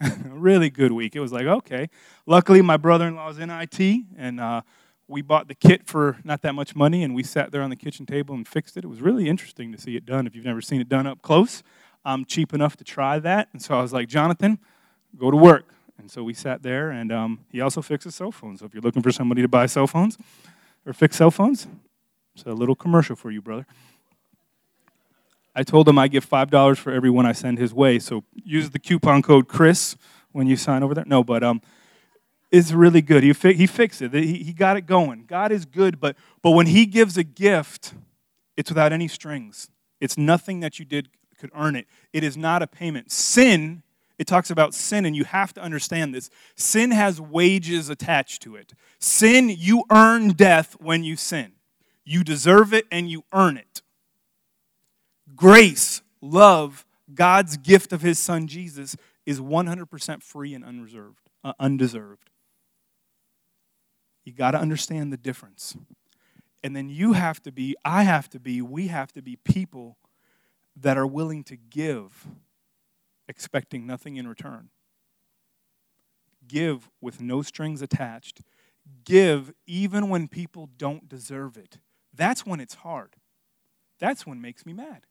really 0.24 0.70
good 0.70 0.90
week. 0.90 1.14
It 1.14 1.20
was 1.20 1.30
like, 1.30 1.46
okay. 1.46 1.88
Luckily, 2.26 2.62
my 2.62 2.76
brother 2.76 3.06
in 3.06 3.14
law 3.14 3.28
is 3.28 3.38
in 3.38 3.48
IT, 3.48 3.78
and 4.16 4.40
uh, 4.40 4.62
we 5.06 5.22
bought 5.22 5.46
the 5.46 5.54
kit 5.54 5.86
for 5.86 6.18
not 6.24 6.42
that 6.42 6.56
much 6.56 6.74
money, 6.74 7.04
and 7.04 7.14
we 7.14 7.22
sat 7.22 7.52
there 7.52 7.62
on 7.62 7.70
the 7.70 7.76
kitchen 7.76 8.06
table 8.06 8.34
and 8.34 8.46
fixed 8.48 8.76
it. 8.76 8.82
It 8.82 8.88
was 8.88 9.00
really 9.00 9.28
interesting 9.28 9.70
to 9.70 9.80
see 9.80 9.94
it 9.94 10.04
done. 10.04 10.26
If 10.26 10.34
you've 10.34 10.44
never 10.44 10.60
seen 10.60 10.80
it 10.80 10.88
done 10.88 11.06
up 11.06 11.22
close, 11.22 11.62
I'm 12.04 12.24
cheap 12.24 12.52
enough 12.52 12.76
to 12.78 12.84
try 12.84 13.20
that. 13.20 13.46
And 13.52 13.62
so 13.62 13.78
I 13.78 13.80
was 13.80 13.92
like, 13.92 14.08
Jonathan, 14.08 14.58
go 15.16 15.30
to 15.30 15.36
work. 15.36 15.72
And 15.96 16.10
so 16.10 16.24
we 16.24 16.34
sat 16.34 16.64
there, 16.64 16.90
and 16.90 17.12
um, 17.12 17.44
he 17.52 17.60
also 17.60 17.82
fixes 17.82 18.16
cell 18.16 18.32
phones. 18.32 18.58
So 18.58 18.66
if 18.66 18.74
you're 18.74 18.82
looking 18.82 19.02
for 19.02 19.12
somebody 19.12 19.42
to 19.42 19.48
buy 19.48 19.66
cell 19.66 19.86
phones 19.86 20.18
or 20.84 20.92
fix 20.92 21.14
cell 21.14 21.30
phones, 21.30 21.68
it's 22.34 22.42
a 22.42 22.52
little 22.52 22.74
commercial 22.74 23.14
for 23.14 23.30
you, 23.30 23.40
brother. 23.40 23.64
I 25.58 25.64
told 25.64 25.88
him 25.88 25.98
I 25.98 26.06
give 26.06 26.24
$5 26.24 26.78
for 26.78 26.92
every 26.92 27.10
one 27.10 27.26
I 27.26 27.32
send 27.32 27.58
his 27.58 27.74
way. 27.74 27.98
So 27.98 28.22
use 28.32 28.70
the 28.70 28.78
coupon 28.78 29.22
code 29.22 29.48
Chris 29.48 29.96
when 30.30 30.46
you 30.46 30.56
sign 30.56 30.84
over 30.84 30.94
there. 30.94 31.04
No, 31.04 31.24
but 31.24 31.42
um, 31.42 31.60
it's 32.52 32.70
really 32.70 33.02
good. 33.02 33.24
He, 33.24 33.32
fi- 33.32 33.54
he 33.54 33.66
fixed 33.66 34.00
it. 34.00 34.14
He, 34.14 34.44
he 34.44 34.52
got 34.52 34.76
it 34.76 34.82
going. 34.82 35.24
God 35.26 35.50
is 35.50 35.64
good, 35.64 35.98
but, 35.98 36.14
but 36.42 36.52
when 36.52 36.66
he 36.66 36.86
gives 36.86 37.18
a 37.18 37.24
gift, 37.24 37.94
it's 38.56 38.70
without 38.70 38.92
any 38.92 39.08
strings. 39.08 39.68
It's 40.00 40.16
nothing 40.16 40.60
that 40.60 40.78
you 40.78 40.84
did 40.84 41.08
could 41.40 41.50
earn 41.56 41.74
it. 41.74 41.88
It 42.12 42.22
is 42.22 42.36
not 42.36 42.62
a 42.62 42.68
payment. 42.68 43.10
Sin, 43.10 43.82
it 44.16 44.28
talks 44.28 44.50
about 44.50 44.74
sin, 44.74 45.04
and 45.06 45.16
you 45.16 45.24
have 45.24 45.52
to 45.54 45.60
understand 45.60 46.14
this. 46.14 46.30
Sin 46.54 46.92
has 46.92 47.20
wages 47.20 47.88
attached 47.88 48.42
to 48.42 48.54
it. 48.54 48.74
Sin, 49.00 49.48
you 49.48 49.82
earn 49.90 50.28
death 50.34 50.76
when 50.78 51.02
you 51.02 51.16
sin. 51.16 51.54
You 52.04 52.22
deserve 52.22 52.72
it 52.72 52.86
and 52.92 53.10
you 53.10 53.24
earn 53.32 53.56
it 53.56 53.82
grace, 55.38 56.02
love, 56.20 56.84
God's 57.14 57.56
gift 57.56 57.94
of 57.94 58.02
his 58.02 58.18
son 58.18 58.46
Jesus 58.46 58.96
is 59.24 59.40
100% 59.40 60.22
free 60.22 60.52
and 60.52 60.64
unreserved, 60.64 61.30
uh, 61.42 61.54
undeserved. 61.58 62.28
You 64.24 64.34
got 64.34 64.50
to 64.50 64.58
understand 64.58 65.10
the 65.10 65.16
difference. 65.16 65.74
And 66.62 66.76
then 66.76 66.90
you 66.90 67.14
have 67.14 67.40
to 67.44 67.52
be, 67.52 67.76
I 67.84 68.02
have 68.02 68.28
to 68.30 68.40
be, 68.40 68.60
we 68.60 68.88
have 68.88 69.12
to 69.12 69.22
be 69.22 69.36
people 69.36 69.96
that 70.76 70.98
are 70.98 71.06
willing 71.06 71.44
to 71.44 71.56
give, 71.56 72.26
expecting 73.28 73.86
nothing 73.86 74.16
in 74.16 74.28
return. 74.28 74.68
Give 76.46 76.90
with 77.00 77.20
no 77.20 77.42
strings 77.42 77.80
attached. 77.80 78.40
Give 79.04 79.52
even 79.66 80.08
when 80.08 80.28
people 80.28 80.68
don't 80.76 81.08
deserve 81.08 81.56
it. 81.56 81.78
That's 82.12 82.44
when 82.44 82.60
it's 82.60 82.74
hard. 82.74 83.16
That's 83.98 84.26
when 84.26 84.40
makes 84.40 84.66
me 84.66 84.72
mad. 84.72 85.07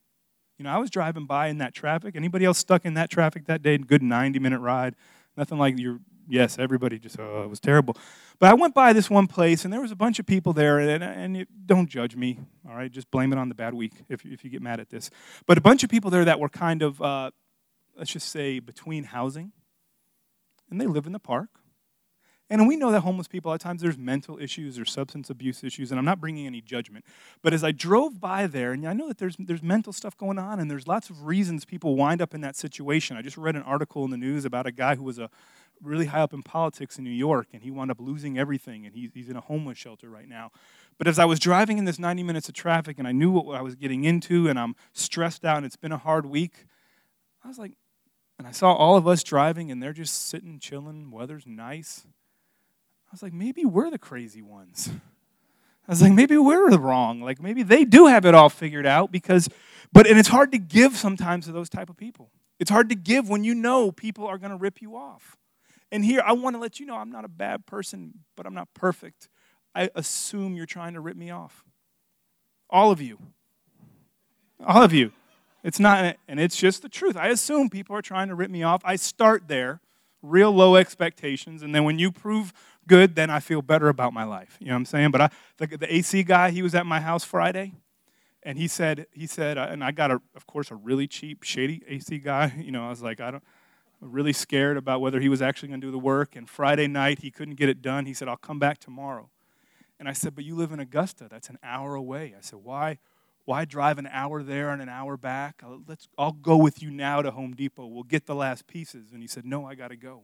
You 0.58 0.64
know, 0.64 0.72
I 0.72 0.78
was 0.78 0.90
driving 0.90 1.26
by 1.26 1.48
in 1.48 1.60
that 1.60 1.74
traffic. 1.74 2.16
Anybody 2.16 2.46
else 2.46 2.58
stuck 2.58 2.86
in 2.86 2.96
that 2.96 3.10
traffic 3.10 3.46
that 3.46 3.62
day? 3.62 3.78
Good 3.78 4.02
90 4.02 4.40
minute 4.40 4.60
ride. 4.60 4.96
Nothing 5.36 5.60
like 5.60 5.78
your, 5.78 6.00
yes, 6.28 6.58
everybody 6.58 6.98
just, 6.98 7.20
oh, 7.20 7.44
it 7.44 7.50
was 7.50 7.60
terrible. 7.60 7.96
But 8.40 8.50
I 8.50 8.56
went 8.56 8.74
by 8.74 8.92
this 8.92 9.08
one 9.08 9.28
place 9.28 9.64
and 9.66 9.72
there 9.72 9.82
was 9.82 9.92
a 9.92 9.96
bunch 9.96 10.18
of 10.18 10.26
people 10.26 10.54
there, 10.54 10.80
and, 10.80 11.04
and 11.04 11.38
it, 11.38 11.48
don't 11.68 11.88
judge 11.88 12.16
me, 12.16 12.40
all 12.68 12.76
right? 12.76 12.92
Just 12.92 13.12
blame 13.12 13.32
it 13.32 13.38
on 13.38 13.50
the 13.50 13.56
bad 13.56 13.76
week 13.76 13.94
if, 14.10 14.26
if 14.26 14.44
you 14.44 14.50
get 14.50 14.64
mad 14.64 14.80
at 14.80 14.90
this. 14.90 15.12
But 15.46 15.60
a 15.60 15.62
bunch 15.62 15.84
of 15.84 15.92
people 15.92 16.10
there 16.10 16.26
that 16.26 16.40
were 16.40 16.50
kind 16.50 16.82
of, 16.82 17.00
uh, 17.02 17.32
let's 17.96 18.12
just 18.12 18.30
say, 18.30 18.58
between 18.58 19.04
housing, 19.04 19.52
and 20.72 20.82
they 20.82 20.88
live 20.88 21.06
in 21.06 21.12
the 21.12 21.20
park. 21.20 21.50
And 22.50 22.66
we 22.66 22.78
know 22.78 22.92
that 22.92 23.02
homeless 23.02 23.28
people, 23.28 23.54
at 23.54 23.60
times, 23.60 23.82
there's 23.82 23.98
mental 23.98 24.40
issues 24.40 24.80
or 24.80 24.86
substance 24.86 25.30
abuse 25.30 25.64
issues, 25.66 25.92
and 25.92 26.00
I'm 26.00 26.06
not 26.06 26.22
bringing 26.22 26.48
any 26.48 26.62
judgment. 26.62 27.04
But 27.42 27.54
as 27.54 27.62
I 27.62 27.74
drove 27.74 28.22
by 28.22 28.48
there, 28.48 28.72
and 28.72 28.88
I 28.88 28.94
know 28.94 29.10
that 29.10 29.18
there's, 29.18 29.36
there's 29.38 29.62
mental 29.62 29.92
stuff 29.92 30.16
going 30.18 30.40
on, 30.40 30.60
and 30.60 30.72
there's 30.72 30.88
lots 30.88 31.10
of 31.10 31.26
reasons 31.26 31.66
people 31.66 31.98
wind 31.98 32.22
up 32.22 32.34
in 32.34 32.40
that 32.42 32.56
situation. 32.56 33.18
I 33.18 33.22
just 33.22 33.36
read 33.36 33.58
an 33.58 33.64
article 33.64 34.06
in 34.06 34.12
the 34.12 34.18
news 34.18 34.46
about 34.46 34.66
a 34.66 34.72
guy 34.72 34.96
who 34.96 35.04
was 35.04 35.20
a 35.20 35.30
really 35.82 36.06
high 36.06 36.22
up 36.22 36.34
in 36.34 36.42
politics 36.42 36.98
in 36.98 37.04
New 37.04 37.10
York, 37.10 37.48
and 37.52 37.62
he 37.62 37.70
wound 37.70 37.92
up 37.92 38.00
losing 38.00 38.38
everything, 38.38 38.86
and 38.86 38.96
he's, 38.96 39.10
he's 39.14 39.30
in 39.30 39.36
a 39.36 39.42
homeless 39.42 39.78
shelter 39.78 40.10
right 40.10 40.28
now. 40.28 40.52
But 40.98 41.08
as 41.08 41.20
I 41.20 41.26
was 41.26 41.40
driving 41.40 41.78
in 41.78 41.86
this 41.86 42.00
90 42.00 42.24
minutes 42.24 42.48
of 42.48 42.56
traffic, 42.56 42.98
and 42.98 43.08
I 43.08 43.12
knew 43.12 43.30
what 43.30 43.58
I 43.58 43.62
was 43.62 43.76
getting 43.76 44.06
into, 44.06 44.48
and 44.48 44.58
I'm 44.58 44.76
stressed 44.94 45.44
out, 45.44 45.58
and 45.58 45.66
it's 45.66 45.76
been 45.76 45.92
a 45.92 45.98
hard 45.98 46.26
week, 46.26 46.66
I 47.44 47.50
was 47.50 47.60
like, 47.60 47.74
and 48.40 48.48
I 48.48 48.52
saw 48.52 48.74
all 48.74 48.96
of 48.96 49.08
us 49.08 49.22
driving, 49.24 49.70
and 49.70 49.84
they're 49.84 49.94
just 49.94 50.28
sitting, 50.30 50.60
chilling, 50.60 51.12
weather's 51.12 51.46
nice. 51.46 52.08
I 53.10 53.14
was 53.14 53.24
like, 53.24 53.34
maybe 53.34 53.64
we're 53.66 53.90
the 53.90 53.98
crazy 53.98 54.42
ones. 54.42 54.90
I 55.88 55.92
was 55.92 56.02
like, 56.02 56.12
maybe 56.12 56.36
we're 56.38 56.76
wrong. 56.78 57.22
Like 57.22 57.42
maybe 57.42 57.64
they 57.64 57.86
do 57.86 58.08
have 58.08 58.26
it 58.26 58.36
all 58.36 58.50
figured 58.50 58.86
out 58.86 59.12
because, 59.12 59.48
but 59.94 60.06
and 60.06 60.20
it's 60.20 60.28
hard 60.28 60.52
to 60.52 60.58
give 60.58 60.98
sometimes 60.98 61.46
to 61.46 61.54
those 61.54 61.70
type 61.70 61.90
of 61.90 61.96
people. 61.96 62.30
It's 62.60 62.70
hard 62.70 62.90
to 62.90 62.96
give 62.96 63.30
when 63.30 63.44
you 63.44 63.56
know 63.56 63.92
people 63.92 64.26
are 64.28 64.38
going 64.38 64.52
to 64.52 64.58
rip 64.58 64.82
you 64.82 64.96
off. 64.98 65.38
And 65.92 66.04
here, 66.04 66.22
I 66.26 66.34
want 66.34 66.56
to 66.56 66.60
let 66.60 66.80
you 66.80 66.86
know 66.86 66.98
I'm 66.98 67.12
not 67.12 67.24
a 67.24 67.30
bad 67.30 67.66
person, 67.66 68.26
but 68.36 68.46
I'm 68.46 68.54
not 68.54 68.74
perfect. 68.74 69.30
I 69.74 69.90
assume 69.96 70.56
you're 70.56 70.66
trying 70.66 70.96
to 70.96 71.00
rip 71.00 71.16
me 71.16 71.30
off. 71.30 71.64
All 72.70 72.92
of 72.92 73.02
you. 73.02 73.20
All 74.66 74.84
of 74.84 74.92
you. 74.92 75.12
It's 75.64 75.80
not, 75.80 76.18
and 76.28 76.40
it's 76.40 76.58
just 76.58 76.82
the 76.82 76.90
truth. 76.90 77.16
I 77.16 77.28
assume 77.28 77.70
people 77.70 77.96
are 77.96 78.02
trying 78.02 78.28
to 78.28 78.36
rip 78.36 78.50
me 78.50 78.64
off. 78.64 78.82
I 78.84 78.96
start 78.96 79.48
there, 79.48 79.80
real 80.22 80.52
low 80.52 80.76
expectations, 80.76 81.62
and 81.62 81.74
then 81.74 81.84
when 81.84 82.00
you 82.00 82.12
prove 82.12 82.54
good, 82.88 83.16
then 83.16 83.30
I 83.30 83.40
feel 83.40 83.62
better 83.62 83.90
about 83.90 84.14
my 84.14 84.24
life. 84.24 84.58
You 84.60 84.68
know 84.68 84.74
what 84.74 84.78
I'm 84.78 84.86
saying? 84.86 85.12
But 85.12 85.22
I, 85.22 85.30
the, 85.58 85.78
the 85.78 85.96
AC 85.96 86.24
guy, 86.24 86.52
he 86.52 86.62
was 86.62 86.74
at 86.74 86.86
my 86.86 87.00
house 87.00 87.24
Friday, 87.24 87.74
and 88.44 88.58
he 88.58 88.68
said, 88.68 89.08
he 89.12 89.28
said, 89.28 89.58
uh, 89.58 89.68
and 89.70 89.84
I 89.84 89.92
got 89.92 90.12
a, 90.12 90.22
of 90.36 90.48
course, 90.48 90.72
a 90.72 90.76
really 90.76 91.08
cheap, 91.08 91.44
shady 91.44 91.84
AC 91.88 92.20
guy. 92.20 92.54
You 92.58 92.72
know, 92.72 92.86
I 92.86 92.90
was 92.90 93.02
like, 93.02 93.20
I 93.20 93.32
don't, 93.32 93.44
really 94.00 94.34
scared 94.34 94.78
about 94.78 95.02
whether 95.02 95.20
he 95.20 95.30
was 95.30 95.42
actually 95.42 95.70
going 95.70 95.82
to 95.82 95.88
do 95.88 95.92
the 95.92 95.98
work. 95.98 96.36
And 96.36 96.50
Friday 96.50 96.88
night, 96.88 97.20
he 97.20 97.32
couldn't 97.32 97.56
get 97.56 97.70
it 97.70 97.82
done. 97.82 98.06
He 98.06 98.14
said, 98.14 98.28
I'll 98.28 98.38
come 98.38 98.60
back 98.60 98.78
tomorrow. 98.80 99.30
And 100.00 100.08
I 100.08 100.14
said, 100.14 100.36
but 100.36 100.44
you 100.44 100.56
live 100.56 100.72
in 100.72 100.80
Augusta. 100.80 101.28
That's 101.30 101.50
an 101.50 101.58
hour 101.64 101.96
away. 101.96 102.36
I 102.38 102.42
said, 102.42 102.60
why? 102.62 103.00
Why 103.46 103.64
drive 103.66 103.98
an 103.98 104.08
hour 104.12 104.44
there 104.44 104.70
and 104.70 104.82
an 104.82 104.90
hour 104.90 105.16
back? 105.16 105.64
Let's, 105.88 106.10
I'll 106.18 106.34
go 106.34 106.58
with 106.58 106.84
you 106.84 106.92
now 106.92 107.22
to 107.22 107.32
Home 107.32 107.56
Depot. 107.56 107.88
We'll 107.88 108.04
get 108.04 108.26
the 108.26 108.36
last 108.36 108.68
pieces. 108.68 109.14
And 109.14 109.22
he 109.22 109.28
said, 109.28 109.46
No, 109.46 109.66
I 109.66 109.74
got 109.74 109.88
to 109.88 109.96
go. 109.96 110.24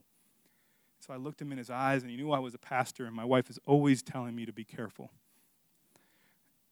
So 1.06 1.14
I 1.14 1.18
looked 1.18 1.42
him 1.42 1.52
in 1.52 1.58
his 1.58 1.70
eyes, 1.70 2.02
and 2.02 2.10
he 2.10 2.16
knew 2.16 2.32
I 2.32 2.40
was 2.40 2.54
a 2.54 2.58
pastor, 2.58 3.06
and 3.06 3.14
my 3.14 3.26
wife 3.26 3.50
is 3.50 3.60
always 3.66 4.02
telling 4.02 4.34
me 4.38 4.46
to 4.46 4.54
be 4.54 4.64
careful. 4.64 5.12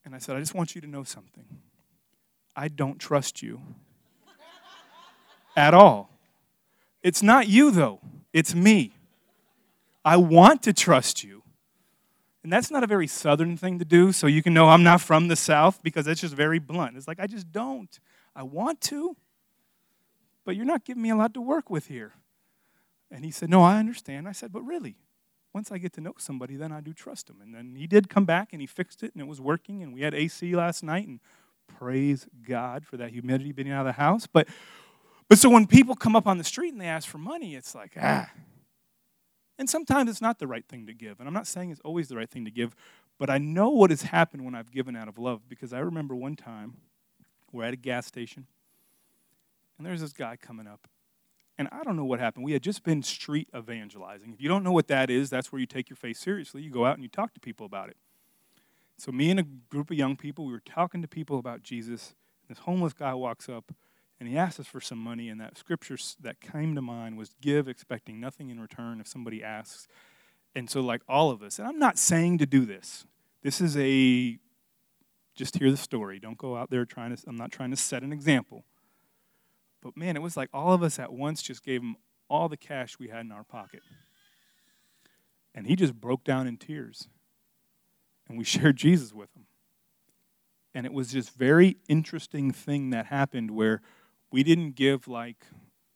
And 0.06 0.16
I 0.16 0.20
said, 0.20 0.38
I 0.38 0.40
just 0.40 0.56
want 0.56 0.74
you 0.74 0.80
to 0.80 0.88
know 0.88 1.04
something. 1.04 1.44
I 2.56 2.70
don't 2.70 2.98
trust 2.98 3.42
you 3.42 3.62
at 5.58 5.74
all. 5.74 6.12
It's 7.04 7.22
not 7.22 7.50
you, 7.50 7.72
though, 7.72 8.00
it's 8.32 8.56
me. 8.56 8.94
I 10.06 10.16
want 10.16 10.64
to 10.64 10.72
trust 10.72 11.26
you. 11.26 11.44
And 12.42 12.54
that's 12.54 12.72
not 12.72 12.86
a 12.86 12.88
very 12.88 13.08
southern 13.08 13.58
thing 13.58 13.80
to 13.80 13.86
do, 13.86 14.14
so 14.14 14.28
you 14.28 14.42
can 14.42 14.54
know 14.54 14.70
I'm 14.70 14.84
not 14.84 15.02
from 15.02 15.28
the 15.28 15.36
South 15.36 15.84
because 15.84 16.06
that's 16.06 16.22
just 16.22 16.36
very 16.36 16.58
blunt. 16.58 16.96
It's 16.96 17.08
like, 17.08 17.20
I 17.20 17.28
just 17.28 17.52
don't. 17.52 18.00
I 18.34 18.44
want 18.44 18.80
to, 18.82 19.18
but 20.46 20.56
you're 20.56 20.64
not 20.64 20.86
giving 20.86 21.04
me 21.04 21.10
a 21.10 21.18
lot 21.18 21.34
to 21.34 21.42
work 21.42 21.70
with 21.70 21.88
here. 21.88 22.14
And 23.12 23.26
he 23.26 23.32
said, 23.32 23.50
No, 23.50 23.62
I 23.62 23.78
understand. 23.78 24.28
I 24.28 24.32
said, 24.32 24.52
But 24.52 24.62
really, 24.62 24.96
once 25.54 25.72
I 25.72 25.78
get 25.78 25.94
to 25.94 26.02
know 26.02 26.14
somebody, 26.18 26.56
then 26.56 26.72
I 26.72 26.80
do 26.80 26.94
trust 26.94 27.28
them. 27.28 27.40
And 27.42 27.54
then 27.54 27.76
he 27.76 27.88
did 27.88 28.10
come 28.10 28.26
back 28.26 28.50
and 28.54 28.62
he 28.62 28.68
fixed 28.68 29.04
it 29.04 29.14
and 29.14 29.22
it 29.22 29.28
was 29.28 29.42
working. 29.42 29.84
And 29.84 29.94
we 29.94 30.02
had 30.02 30.14
AC 30.14 30.56
last 30.56 30.82
night 30.84 31.08
and 31.08 31.20
praise 31.68 32.28
God 32.48 32.86
for 32.86 32.98
that 32.98 33.12
humidity 33.12 33.52
being 33.52 33.72
out 33.72 33.82
of 33.82 33.86
the 33.88 34.02
house. 34.02 34.28
But, 34.28 34.48
but 35.28 35.38
so 35.38 35.50
when 35.50 35.68
people 35.68 35.96
come 35.96 36.16
up 36.16 36.26
on 36.26 36.38
the 36.38 36.44
street 36.44 36.72
and 36.72 36.82
they 36.82 36.86
ask 36.86 37.08
for 37.08 37.18
money, 37.18 37.56
it's 37.56 37.76
like, 37.76 37.94
ah, 38.02 38.30
And 39.58 39.70
sometimes 39.70 40.10
it's 40.10 40.22
not 40.22 40.40
the 40.40 40.48
right 40.48 40.66
thing 40.68 40.88
to 40.88 40.94
give. 40.94 41.20
And 41.20 41.28
I'm 41.28 41.34
not 41.34 41.48
saying 41.48 41.72
it's 41.72 41.82
always 41.82 42.08
the 42.08 42.16
right 42.16 42.30
thing 42.30 42.46
to 42.46 42.52
give, 42.52 42.76
but 43.20 43.30
I 43.30 43.38
know 43.38 43.70
what 43.70 43.90
has 43.90 44.04
happened 44.04 44.46
when 44.46 44.56
I've 44.56 44.72
given 44.72 44.96
out 44.96 45.08
of 45.08 45.18
love 45.18 45.48
because 45.50 45.74
I 45.74 45.80
remember 45.80 46.16
one 46.16 46.36
time 46.36 46.78
we're 47.52 47.66
at 47.66 47.74
a 47.74 47.78
gas 47.78 48.06
station 48.08 48.48
and 49.78 49.86
there's 49.86 50.02
this 50.02 50.14
guy 50.14 50.38
coming 50.38 50.68
up. 50.68 50.88
And 51.58 51.68
I 51.72 51.84
don't 51.84 51.96
know 51.96 52.06
what 52.06 52.20
happened. 52.20 52.46
We 52.46 52.54
had 52.54 52.64
just 52.64 52.84
been 52.84 53.04
street 53.04 53.50
evangelizing. 53.56 54.34
If 54.34 54.42
you 54.42 54.50
don't 54.50 54.64
know 54.64 54.72
what 54.72 54.88
that 54.88 55.10
is, 55.10 55.30
that's 55.30 55.52
where 55.52 55.60
you 55.60 55.68
take 55.68 55.90
your 55.90 55.98
faith 55.98 56.18
seriously. 56.18 56.62
You 56.62 56.72
go 56.72 56.86
out 56.86 56.96
and 56.96 57.04
you 57.04 57.10
talk 57.10 57.34
to 57.34 57.40
people 57.40 57.66
about 57.66 57.90
it. 57.90 57.98
So, 58.98 59.12
me 59.12 59.32
and 59.32 59.40
a 59.40 59.44
group 59.44 59.92
of 59.92 59.98
young 59.98 60.16
people, 60.16 60.46
we 60.46 60.54
were 60.54 60.62
talking 60.64 61.02
to 61.02 61.08
people 61.08 61.40
about 61.40 61.64
Jesus. 61.64 62.14
This 62.48 62.60
homeless 62.60 62.94
guy 62.94 63.14
walks 63.14 63.50
up 63.50 63.72
and 64.20 64.30
he 64.30 64.38
asked 64.38 64.60
us 64.60 64.68
for 64.68 64.80
some 64.80 65.00
money. 65.00 65.30
And 65.30 65.42
that 65.42 65.58
scripture 65.58 65.98
that 66.20 66.40
came 66.40 66.76
to 66.76 66.82
mind 66.82 67.18
was 67.18 67.32
give, 67.42 67.68
expecting 67.68 68.20
nothing 68.20 68.52
in 68.52 68.60
return 68.60 69.02
if 69.02 69.08
somebody 69.08 69.44
asks. 69.44 69.88
And 70.54 70.70
so, 70.70 70.82
like 70.82 71.02
all 71.08 71.32
of 71.32 71.42
us, 71.42 71.58
and 71.58 71.68
I'm 71.68 71.80
not 71.80 71.98
saying 71.98 72.38
to 72.40 72.46
do 72.46 72.66
this, 72.66 73.06
this 73.42 73.60
is 73.60 73.76
a, 73.78 74.38
just 75.34 75.58
hear 75.58 75.72
the 75.72 75.78
story. 75.78 76.20
Don't 76.20 76.38
go 76.38 76.56
out 76.56 76.70
there 76.70 76.86
trying 76.86 77.16
to, 77.16 77.24
I'm 77.28 77.36
not 77.36 77.52
trying 77.52 77.72
to 77.72 77.78
set 77.78 78.04
an 78.04 78.14
example. 78.14 78.66
But 79.82 79.98
man, 79.98 80.16
it 80.16 80.22
was 80.22 80.38
like 80.38 80.50
all 80.54 80.74
of 80.74 80.84
us 80.84 81.00
at 81.00 81.12
once 81.12 81.42
just 81.42 81.64
gave 81.64 81.82
him 81.82 81.96
all 82.30 82.48
the 82.48 82.58
cash 82.58 82.98
we 83.00 83.10
had 83.10 83.26
in 83.26 83.32
our 83.32 83.44
pocket. 83.44 83.82
And 85.54 85.68
he 85.68 85.76
just 85.76 85.94
broke 85.94 86.24
down 86.24 86.48
in 86.48 86.58
tears. 86.58 87.08
And 88.28 88.38
we 88.38 88.44
shared 88.46 88.78
Jesus 88.78 89.14
with 89.14 89.36
him. 89.36 89.48
And 90.74 90.86
it 90.86 90.94
was 90.94 91.12
this 91.12 91.30
very 91.30 91.78
interesting 91.90 92.52
thing 92.52 92.92
that 92.92 93.08
happened 93.08 93.52
where 93.52 93.82
we 94.32 94.44
didn't 94.44 94.76
give 94.76 95.08
like 95.08 95.46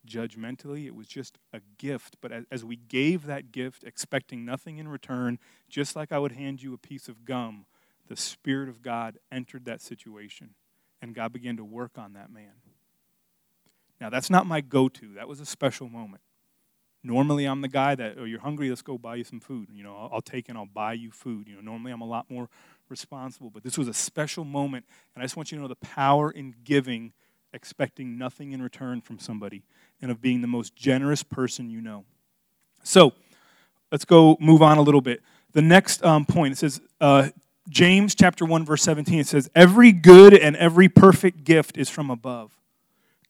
judgmentally. 0.06 0.86
It 0.86 0.96
was 0.96 1.08
just 1.08 1.38
a 1.54 1.62
gift. 1.78 2.18
But 2.22 2.32
as, 2.52 2.66
we 2.66 2.76
gave 2.76 3.26
that 3.26 3.52
gift, 3.52 3.84
expecting 3.84 4.46
nothing 4.46 4.78
in 4.78 4.88
return, 4.88 5.40
just 5.70 5.96
like 5.96 6.12
I 6.12 6.20
would 6.20 6.34
hand 6.34 6.62
you 6.62 6.74
a 6.74 6.78
piece 6.78 7.08
of 7.08 7.26
gum, 7.26 7.66
the 8.08 8.18
Spirit 8.18 8.70
of 8.70 8.82
God 8.82 9.18
entered 9.32 9.66
that 9.66 9.82
situation, 9.82 10.56
and 11.02 11.16
God 11.16 11.34
began 11.34 11.58
to 11.58 11.64
work 11.64 11.98
on 11.98 12.14
that 12.14 12.32
man. 12.32 12.54
Now, 14.00 14.10
that's 14.10 14.30
not 14.30 14.46
my 14.46 14.62
go 14.62 14.90
to. 14.90 15.14
That 15.16 15.28
was 15.28 15.40
a 15.40 15.46
special 15.46 15.90
moment. 15.90 16.22
Normally, 17.04 17.46
I'm 17.46 17.62
the 17.62 17.68
guy 17.68 17.94
that, 17.96 18.16
oh, 18.18 18.24
you're 18.24 18.40
hungry, 18.40 18.70
let's 18.70 18.82
go 18.82 18.98
buy 18.98 19.16
you 19.16 19.24
some 19.24 19.40
food. 19.40 19.70
You 19.72 19.84
know, 19.84 19.96
I'll, 19.96 20.10
I'll 20.14 20.22
take 20.22 20.50
and 20.50 20.58
I'll 20.58 20.66
buy 20.66 20.94
you 20.94 21.12
food. 21.12 21.48
You 21.48 21.56
know, 21.56 21.62
normally 21.62 21.92
I'm 21.92 22.02
a 22.02 22.08
lot 22.08 22.30
more 22.32 22.50
responsible, 22.90 23.52
but 23.52 23.64
this 23.64 23.78
was 23.78 23.88
a 23.88 23.94
special 23.94 24.44
moment, 24.44 24.86
and 25.14 25.22
I 25.22 25.26
just 25.26 25.38
want 25.38 25.52
you 25.52 25.58
to 25.58 25.62
know 25.62 25.68
the 25.68 25.76
power 25.76 26.32
in 26.32 26.56
giving, 26.64 27.14
expecting 27.54 28.18
nothing 28.18 28.54
in 28.54 28.62
return 28.62 29.02
from 29.02 29.20
somebody 29.20 29.64
and 30.02 30.10
of 30.10 30.20
being 30.20 30.42
the 30.42 30.48
most 30.48 30.76
generous 30.76 31.22
person 31.22 31.70
you 31.70 31.80
know. 31.80 32.06
So 32.84 33.14
let's 33.92 34.06
go 34.06 34.38
move 34.40 34.62
on 34.62 34.78
a 34.78 34.82
little 34.82 35.02
bit. 35.02 35.22
The 35.54 35.62
next 35.62 36.04
um, 36.04 36.26
point 36.26 36.54
it 36.54 36.58
says, 36.58 36.82
uh, 37.00 37.30
James 37.70 38.14
chapter 38.14 38.46
1, 38.46 38.66
verse 38.66 38.84
17, 38.84 39.20
it 39.20 39.28
says, 39.28 39.50
Every 39.56 39.92
good 39.92 40.34
and 40.34 40.56
every 40.56 40.90
perfect 40.90 41.44
gift 41.44 41.78
is 41.78 41.90
from 41.90 42.12
above, 42.12 42.56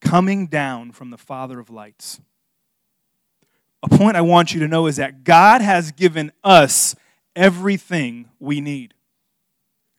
coming 0.05 0.47
down 0.47 0.91
from 0.91 1.09
the 1.09 1.17
Father 1.17 1.59
of 1.59 1.69
lights. 1.69 2.21
A 3.83 3.89
point 3.89 4.15
I 4.15 4.21
want 4.21 4.53
you 4.53 4.59
to 4.61 4.67
know 4.67 4.87
is 4.87 4.95
that 4.95 5.23
God 5.23 5.61
has 5.61 5.91
given 5.91 6.31
us 6.43 6.95
everything 7.35 8.29
we 8.39 8.61
need. 8.61 8.93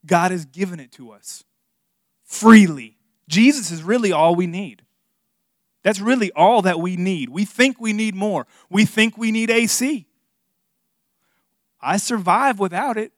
God 0.04 0.30
has 0.30 0.44
given 0.44 0.80
it 0.80 0.92
to 0.92 1.10
us 1.10 1.44
freely. 2.24 2.96
Jesus 3.28 3.70
is 3.70 3.82
really 3.82 4.12
all 4.12 4.34
we 4.34 4.46
need. 4.46 4.82
That's 5.82 6.00
really 6.00 6.32
all 6.32 6.62
that 6.62 6.80
we 6.80 6.96
need. 6.96 7.28
We 7.28 7.44
think 7.44 7.80
we 7.80 7.92
need 7.92 8.14
more. 8.14 8.46
We 8.70 8.84
think 8.84 9.16
we 9.16 9.30
need 9.30 9.50
AC. 9.50 10.06
I 11.80 11.96
survived 11.96 12.58
without 12.58 12.96
it, 12.96 13.12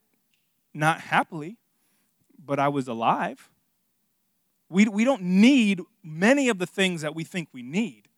not 0.74 1.00
happily, 1.00 1.56
but 2.44 2.58
I 2.58 2.68
was 2.68 2.88
alive. 2.88 3.50
We, 4.68 4.86
we 4.86 5.04
don't 5.04 5.22
need 5.22 5.80
many 6.02 6.48
of 6.48 6.58
the 6.58 6.66
things 6.66 7.02
that 7.02 7.14
we 7.14 7.24
think 7.24 7.48
we 7.52 7.62
need, 7.62 8.08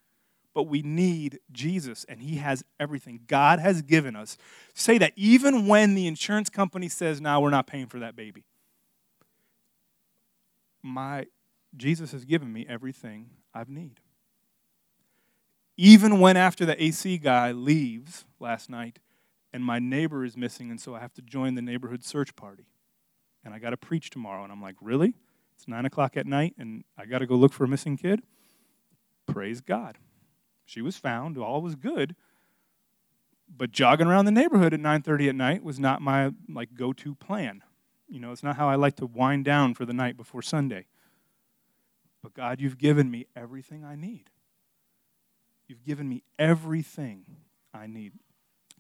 but 0.53 0.65
we 0.65 0.83
need 0.83 1.39
Jesus, 1.53 2.05
and 2.09 2.21
He 2.21 2.37
has 2.37 2.65
everything. 2.79 3.21
God 3.27 3.61
has 3.61 3.83
given 3.83 4.17
us. 4.17 4.37
Say 4.75 4.99
that 4.99 5.13
even 5.17 5.67
when 5.67 5.95
the 5.95 6.07
insurance 6.07 6.51
company 6.51 6.89
says, 6.89 7.21
now 7.21 7.41
we're 7.41 7.51
not 7.51 7.67
paying 7.67 7.87
for 7.87 8.01
that 8.01 8.17
baby. 8.17 8.45
My 10.83 11.27
Jesus 11.77 12.11
has 12.13 12.25
given 12.25 12.53
me 12.53 12.67
everything 12.69 13.31
I've 13.55 13.69
need. 13.69 14.01
Even 15.77 16.21
when 16.21 16.37
after 16.37 16.67
the 16.67 16.83
AC 16.83 17.19
guy 17.19 17.53
leaves 17.53 18.25
last 18.39 18.69
night 18.69 18.99
and 19.53 19.65
my 19.65 19.79
neighbor 19.79 20.25
is 20.25 20.37
missing, 20.37 20.71
and 20.71 20.81
so 20.81 20.95
I 20.95 21.01
have 21.01 21.15
to 21.15 21.23
join 21.23 21.55
the 21.55 21.63
neighborhood 21.63 22.05
search 22.05 22.35
party. 22.37 22.67
And 23.45 23.55
I 23.55 23.59
got 23.59 23.71
to 23.71 23.77
preach 23.77 24.11
tomorrow. 24.11 24.45
And 24.45 24.53
I'm 24.53 24.63
like, 24.63 24.77
really? 24.81 25.15
It's 25.61 25.69
nine 25.69 25.85
o'clock 25.85 26.17
at 26.17 26.27
night 26.27 26.55
and 26.59 26.85
I 26.97 27.05
got 27.05 27.19
to 27.19 27.27
go 27.27 27.35
look 27.35 27.53
for 27.53 27.65
a 27.65 27.69
missing 27.69 27.99
kid? 27.99 28.23
Praise 29.27 29.61
God. 29.61 29.99
She 30.65 30.81
was 30.81 30.97
found, 30.97 31.37
all 31.37 31.61
was 31.61 31.75
good. 31.75 32.17
But 33.55 33.71
jogging 33.71 34.07
around 34.07 34.25
the 34.25 34.31
neighborhood 34.31 34.73
at 34.73 34.81
9:30 34.81 35.29
at 35.29 35.35
night 35.35 35.63
was 35.63 35.79
not 35.79 36.01
my 36.01 36.31
like 36.49 36.73
go-to 36.73 37.15
plan. 37.15 37.63
You 38.09 38.21
know, 38.21 38.33
it's 38.33 38.43
not 38.43 38.57
how 38.57 38.71
I 38.71 38.77
like 38.77 38.97
to 38.97 39.07
wind 39.07 39.45
down 39.45 39.75
for 39.75 39.85
the 39.85 39.93
night 39.93 40.17
before 40.17 40.41
Sunday. 40.41 40.87
But 42.23 42.33
God, 42.33 42.59
you've 42.59 42.79
given 42.79 43.11
me 43.11 43.27
everything 43.37 43.85
I 43.85 43.97
need. 43.97 44.31
You've 45.69 45.85
given 45.85 46.09
me 46.09 46.23
everything 46.39 47.27
I 47.75 47.87
need. 47.87 48.15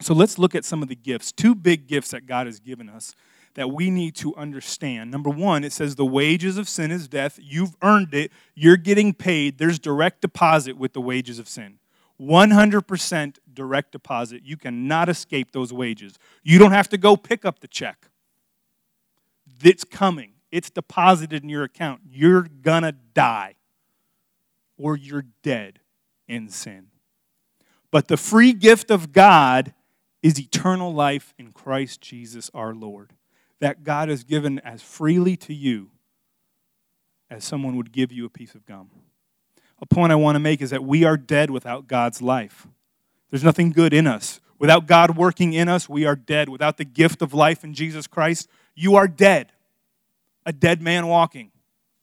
So 0.00 0.14
let's 0.14 0.38
look 0.38 0.54
at 0.54 0.64
some 0.64 0.82
of 0.82 0.88
the 0.88 0.96
gifts. 0.96 1.30
Two 1.30 1.54
big 1.54 1.86
gifts 1.86 2.12
that 2.12 2.24
God 2.24 2.46
has 2.46 2.58
given 2.58 2.88
us 2.88 3.14
that 3.54 3.70
we 3.70 3.90
need 3.90 4.14
to 4.16 4.34
understand. 4.36 5.10
Number 5.10 5.30
one, 5.30 5.64
it 5.64 5.72
says 5.72 5.96
the 5.96 6.06
wages 6.06 6.56
of 6.56 6.68
sin 6.68 6.90
is 6.90 7.08
death. 7.08 7.38
You've 7.42 7.76
earned 7.82 8.14
it. 8.14 8.30
You're 8.54 8.76
getting 8.76 9.12
paid. 9.12 9.58
There's 9.58 9.78
direct 9.78 10.20
deposit 10.20 10.76
with 10.76 10.92
the 10.92 11.00
wages 11.00 11.38
of 11.38 11.48
sin. 11.48 11.78
100% 12.20 13.36
direct 13.52 13.92
deposit. 13.92 14.42
You 14.44 14.56
cannot 14.56 15.08
escape 15.08 15.52
those 15.52 15.72
wages. 15.72 16.18
You 16.42 16.58
don't 16.58 16.72
have 16.72 16.88
to 16.90 16.98
go 16.98 17.16
pick 17.16 17.44
up 17.44 17.60
the 17.60 17.68
check. 17.68 18.08
It's 19.62 19.84
coming, 19.84 20.32
it's 20.50 20.70
deposited 20.70 21.42
in 21.42 21.48
your 21.48 21.64
account. 21.64 22.02
You're 22.10 22.42
going 22.42 22.82
to 22.82 22.92
die 22.92 23.56
or 24.78 24.96
you're 24.96 25.26
dead 25.42 25.80
in 26.28 26.48
sin. 26.48 26.86
But 27.90 28.08
the 28.08 28.16
free 28.16 28.52
gift 28.52 28.90
of 28.90 29.12
God 29.12 29.74
is 30.22 30.38
eternal 30.38 30.92
life 30.92 31.34
in 31.38 31.52
Christ 31.52 32.00
Jesus 32.00 32.50
our 32.54 32.74
Lord. 32.74 33.14
That 33.60 33.84
God 33.84 34.08
has 34.08 34.24
given 34.24 34.58
as 34.60 34.82
freely 34.82 35.36
to 35.38 35.54
you 35.54 35.90
as 37.30 37.44
someone 37.44 37.76
would 37.76 37.92
give 37.92 38.10
you 38.10 38.24
a 38.24 38.30
piece 38.30 38.54
of 38.54 38.66
gum. 38.66 38.90
A 39.80 39.86
point 39.86 40.12
I 40.12 40.16
want 40.16 40.34
to 40.36 40.40
make 40.40 40.60
is 40.60 40.70
that 40.70 40.84
we 40.84 41.04
are 41.04 41.16
dead 41.16 41.50
without 41.50 41.86
God's 41.86 42.20
life. 42.20 42.66
There's 43.30 43.44
nothing 43.44 43.70
good 43.70 43.94
in 43.94 44.06
us. 44.06 44.40
Without 44.58 44.86
God 44.86 45.16
working 45.16 45.54
in 45.54 45.68
us, 45.68 45.88
we 45.88 46.04
are 46.04 46.16
dead. 46.16 46.48
Without 46.48 46.76
the 46.76 46.84
gift 46.84 47.22
of 47.22 47.32
life 47.32 47.64
in 47.64 47.72
Jesus 47.72 48.06
Christ, 48.06 48.48
you 48.74 48.96
are 48.96 49.08
dead. 49.08 49.52
A 50.44 50.52
dead 50.52 50.82
man 50.82 51.06
walking, 51.06 51.50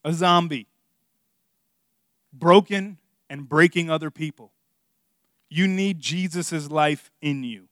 a 0.03 0.13
zombie, 0.13 0.67
broken 2.31 2.97
and 3.29 3.47
breaking 3.49 3.89
other 3.89 4.09
people. 4.09 4.51
You 5.49 5.67
need 5.67 5.99
Jesus' 5.99 6.69
life 6.69 7.11
in 7.21 7.43
you, 7.43 7.67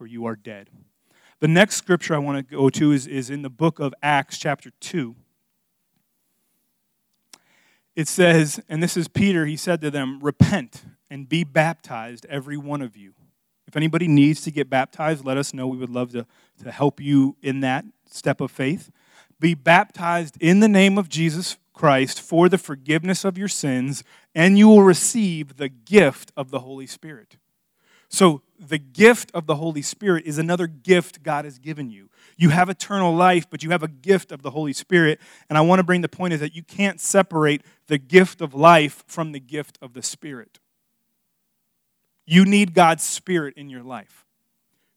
or 0.00 0.06
you 0.06 0.26
are 0.26 0.36
dead. 0.36 0.70
The 1.40 1.48
next 1.48 1.76
scripture 1.76 2.14
I 2.14 2.18
want 2.18 2.48
to 2.48 2.56
go 2.56 2.68
to 2.68 2.92
is, 2.92 3.06
is 3.06 3.30
in 3.30 3.42
the 3.42 3.50
book 3.50 3.78
of 3.78 3.94
Acts, 4.02 4.38
chapter 4.38 4.70
2. 4.80 5.14
It 7.94 8.08
says, 8.08 8.60
and 8.68 8.82
this 8.82 8.96
is 8.96 9.06
Peter, 9.06 9.46
he 9.46 9.56
said 9.56 9.80
to 9.82 9.90
them, 9.90 10.18
Repent 10.20 10.82
and 11.10 11.28
be 11.28 11.44
baptized, 11.44 12.26
every 12.28 12.56
one 12.56 12.82
of 12.82 12.96
you. 12.96 13.14
If 13.68 13.76
anybody 13.76 14.08
needs 14.08 14.40
to 14.42 14.50
get 14.50 14.68
baptized, 14.68 15.24
let 15.24 15.36
us 15.36 15.54
know. 15.54 15.66
We 15.66 15.78
would 15.78 15.90
love 15.90 16.12
to, 16.12 16.26
to 16.62 16.72
help 16.72 17.00
you 17.00 17.36
in 17.42 17.60
that 17.60 17.84
step 18.10 18.40
of 18.40 18.50
faith. 18.50 18.90
Be 19.38 19.54
baptized 19.54 20.36
in 20.40 20.60
the 20.60 20.68
name 20.68 20.98
of 20.98 21.08
Jesus 21.08 21.56
Christ 21.72 22.20
for 22.20 22.48
the 22.48 22.58
forgiveness 22.58 23.24
of 23.24 23.38
your 23.38 23.46
sins, 23.46 24.02
and 24.34 24.58
you 24.58 24.68
will 24.68 24.82
receive 24.82 25.56
the 25.56 25.68
gift 25.68 26.32
of 26.36 26.50
the 26.50 26.60
Holy 26.60 26.86
Spirit. 26.86 27.36
So, 28.08 28.42
the 28.58 28.78
gift 28.78 29.30
of 29.34 29.46
the 29.46 29.54
Holy 29.54 29.82
Spirit 29.82 30.26
is 30.26 30.38
another 30.38 30.66
gift 30.66 31.22
God 31.22 31.44
has 31.44 31.58
given 31.58 31.90
you. 31.90 32.10
You 32.36 32.48
have 32.50 32.68
eternal 32.68 33.14
life, 33.14 33.48
but 33.48 33.62
you 33.62 33.70
have 33.70 33.84
a 33.84 33.88
gift 33.88 34.32
of 34.32 34.42
the 34.42 34.50
Holy 34.50 34.72
Spirit. 34.72 35.20
And 35.48 35.56
I 35.56 35.60
want 35.60 35.78
to 35.78 35.84
bring 35.84 36.00
the 36.00 36.08
point 36.08 36.34
is 36.34 36.40
that 36.40 36.56
you 36.56 36.64
can't 36.64 37.00
separate 37.00 37.62
the 37.86 37.98
gift 37.98 38.40
of 38.40 38.54
life 38.54 39.04
from 39.06 39.30
the 39.30 39.38
gift 39.38 39.78
of 39.80 39.92
the 39.92 40.02
Spirit. 40.02 40.58
You 42.26 42.44
need 42.44 42.74
God's 42.74 43.04
Spirit 43.04 43.54
in 43.56 43.70
your 43.70 43.82
life. 43.82 44.26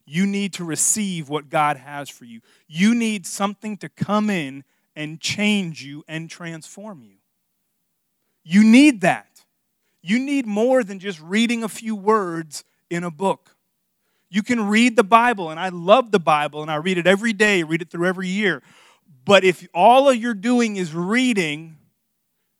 You 0.06 0.26
need 0.26 0.54
to 0.54 0.66
receive 0.66 1.30
what 1.30 1.50
God 1.50 1.78
has 1.78 2.10
for 2.10 2.26
you. 2.26 2.42
You 2.68 2.96
need 2.96 3.26
something 3.28 3.78
to 3.78 3.90
come 3.90 4.30
in 4.30 4.64
and 4.96 5.22
change 5.22 5.84
you 5.84 6.04
and 6.08 6.30
transform 6.30 7.04
you. 7.04 7.18
You 8.44 8.64
need 8.64 9.02
that. 9.02 9.44
You 10.02 10.20
need 10.20 10.46
more 10.46 10.84
than 10.84 11.00
just 11.00 11.22
reading 11.22 11.64
a 11.64 11.70
few 11.70 11.96
words 11.96 12.64
in 12.92 13.04
a 13.04 13.12
book. 13.12 13.56
You 14.30 14.44
can 14.44 14.68
read 14.68 14.96
the 14.96 15.04
Bible, 15.04 15.50
and 15.50 15.60
I 15.60 15.70
love 15.70 16.12
the 16.12 16.20
Bible, 16.20 16.62
and 16.62 16.70
I 16.70 16.76
read 16.76 16.98
it 16.98 17.08
every 17.08 17.34
day, 17.34 17.64
read 17.64 17.82
it 17.82 17.90
through 17.90 18.08
every 18.08 18.28
year. 18.28 18.62
But 19.26 19.44
if 19.44 19.68
all 19.74 20.14
you're 20.14 20.34
doing 20.34 20.76
is 20.76 20.94
reading, 20.94 21.78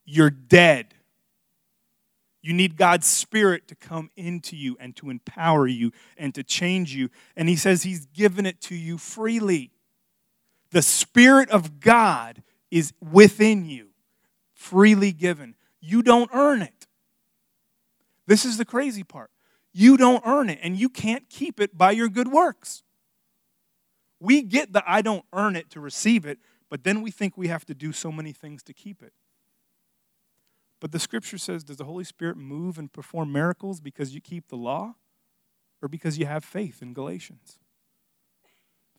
you're 0.06 0.30
dead. 0.30 0.94
You 2.42 2.54
need 2.54 2.76
God's 2.76 3.08
Spirit 3.08 3.68
to 3.68 3.76
come 3.76 4.10
into 4.16 4.56
you 4.56 4.76
and 4.80 4.96
to 4.98 5.10
empower 5.10 5.68
you 5.68 5.92
and 6.18 6.34
to 6.36 6.44
change 6.44 6.94
you. 6.96 7.10
And 7.36 7.48
He 7.48 7.56
says 7.56 7.84
He's 7.84 8.06
given 8.08 8.46
it 8.46 8.60
to 8.62 8.76
you 8.76 8.98
freely. 8.98 9.72
The 10.72 10.82
Spirit 10.82 11.50
of 11.52 11.80
God 11.80 12.42
is 12.72 12.94
within 13.00 13.66
you, 13.66 13.90
freely 14.54 15.12
given. 15.12 15.56
You 15.80 16.02
don't 16.02 16.30
earn 16.34 16.62
it. 16.62 16.88
This 18.28 18.46
is 18.46 18.58
the 18.58 18.66
crazy 18.66 19.04
part. 19.04 19.30
You 19.74 19.98
don't 19.98 20.22
earn 20.26 20.50
it, 20.50 20.60
and 20.62 20.78
you 20.78 20.90
can't 20.90 21.30
keep 21.30 21.60
it 21.60 21.78
by 21.78 21.92
your 21.92 22.10
good 22.10 22.28
works. 22.28 22.84
We 24.20 24.42
get 24.42 24.74
the 24.74 24.84
I 24.86 25.02
don't 25.02 25.26
earn 25.34 25.56
it 25.56 25.70
to 25.72 25.80
receive 25.80 26.26
it, 26.26 26.40
but 26.70 26.84
then 26.84 27.02
we 27.02 27.12
think 27.12 27.38
we 27.38 27.48
have 27.48 27.66
to 27.66 27.74
do 27.74 27.92
so 27.92 28.12
many 28.12 28.34
things 28.34 28.64
to 28.64 28.74
keep 28.74 29.02
it. 29.02 29.14
But 30.80 30.92
the 30.92 31.00
scripture 31.00 31.38
says, 31.38 31.64
does 31.64 31.78
the 31.78 31.86
Holy 31.86 32.04
Spirit 32.04 32.38
move 32.38 32.78
and 32.78 32.92
perform 32.92 33.32
miracles 33.32 33.80
because 33.80 34.16
you 34.16 34.22
keep 34.22 34.48
the 34.48 34.58
law 34.58 34.96
or 35.82 35.88
because 35.88 36.18
you 36.18 36.26
have 36.26 36.44
faith 36.44 36.82
in 36.82 36.94
Galatians? 36.94 37.60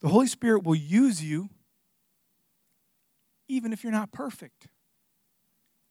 The 0.01 0.09
Holy 0.09 0.29
Spirit 0.29 0.65
will 0.65 0.77
use 0.77 1.23
you 1.23 1.51
even 3.49 3.73
if 3.73 3.83
you're 3.83 3.93
not 3.93 4.13
perfect, 4.13 4.69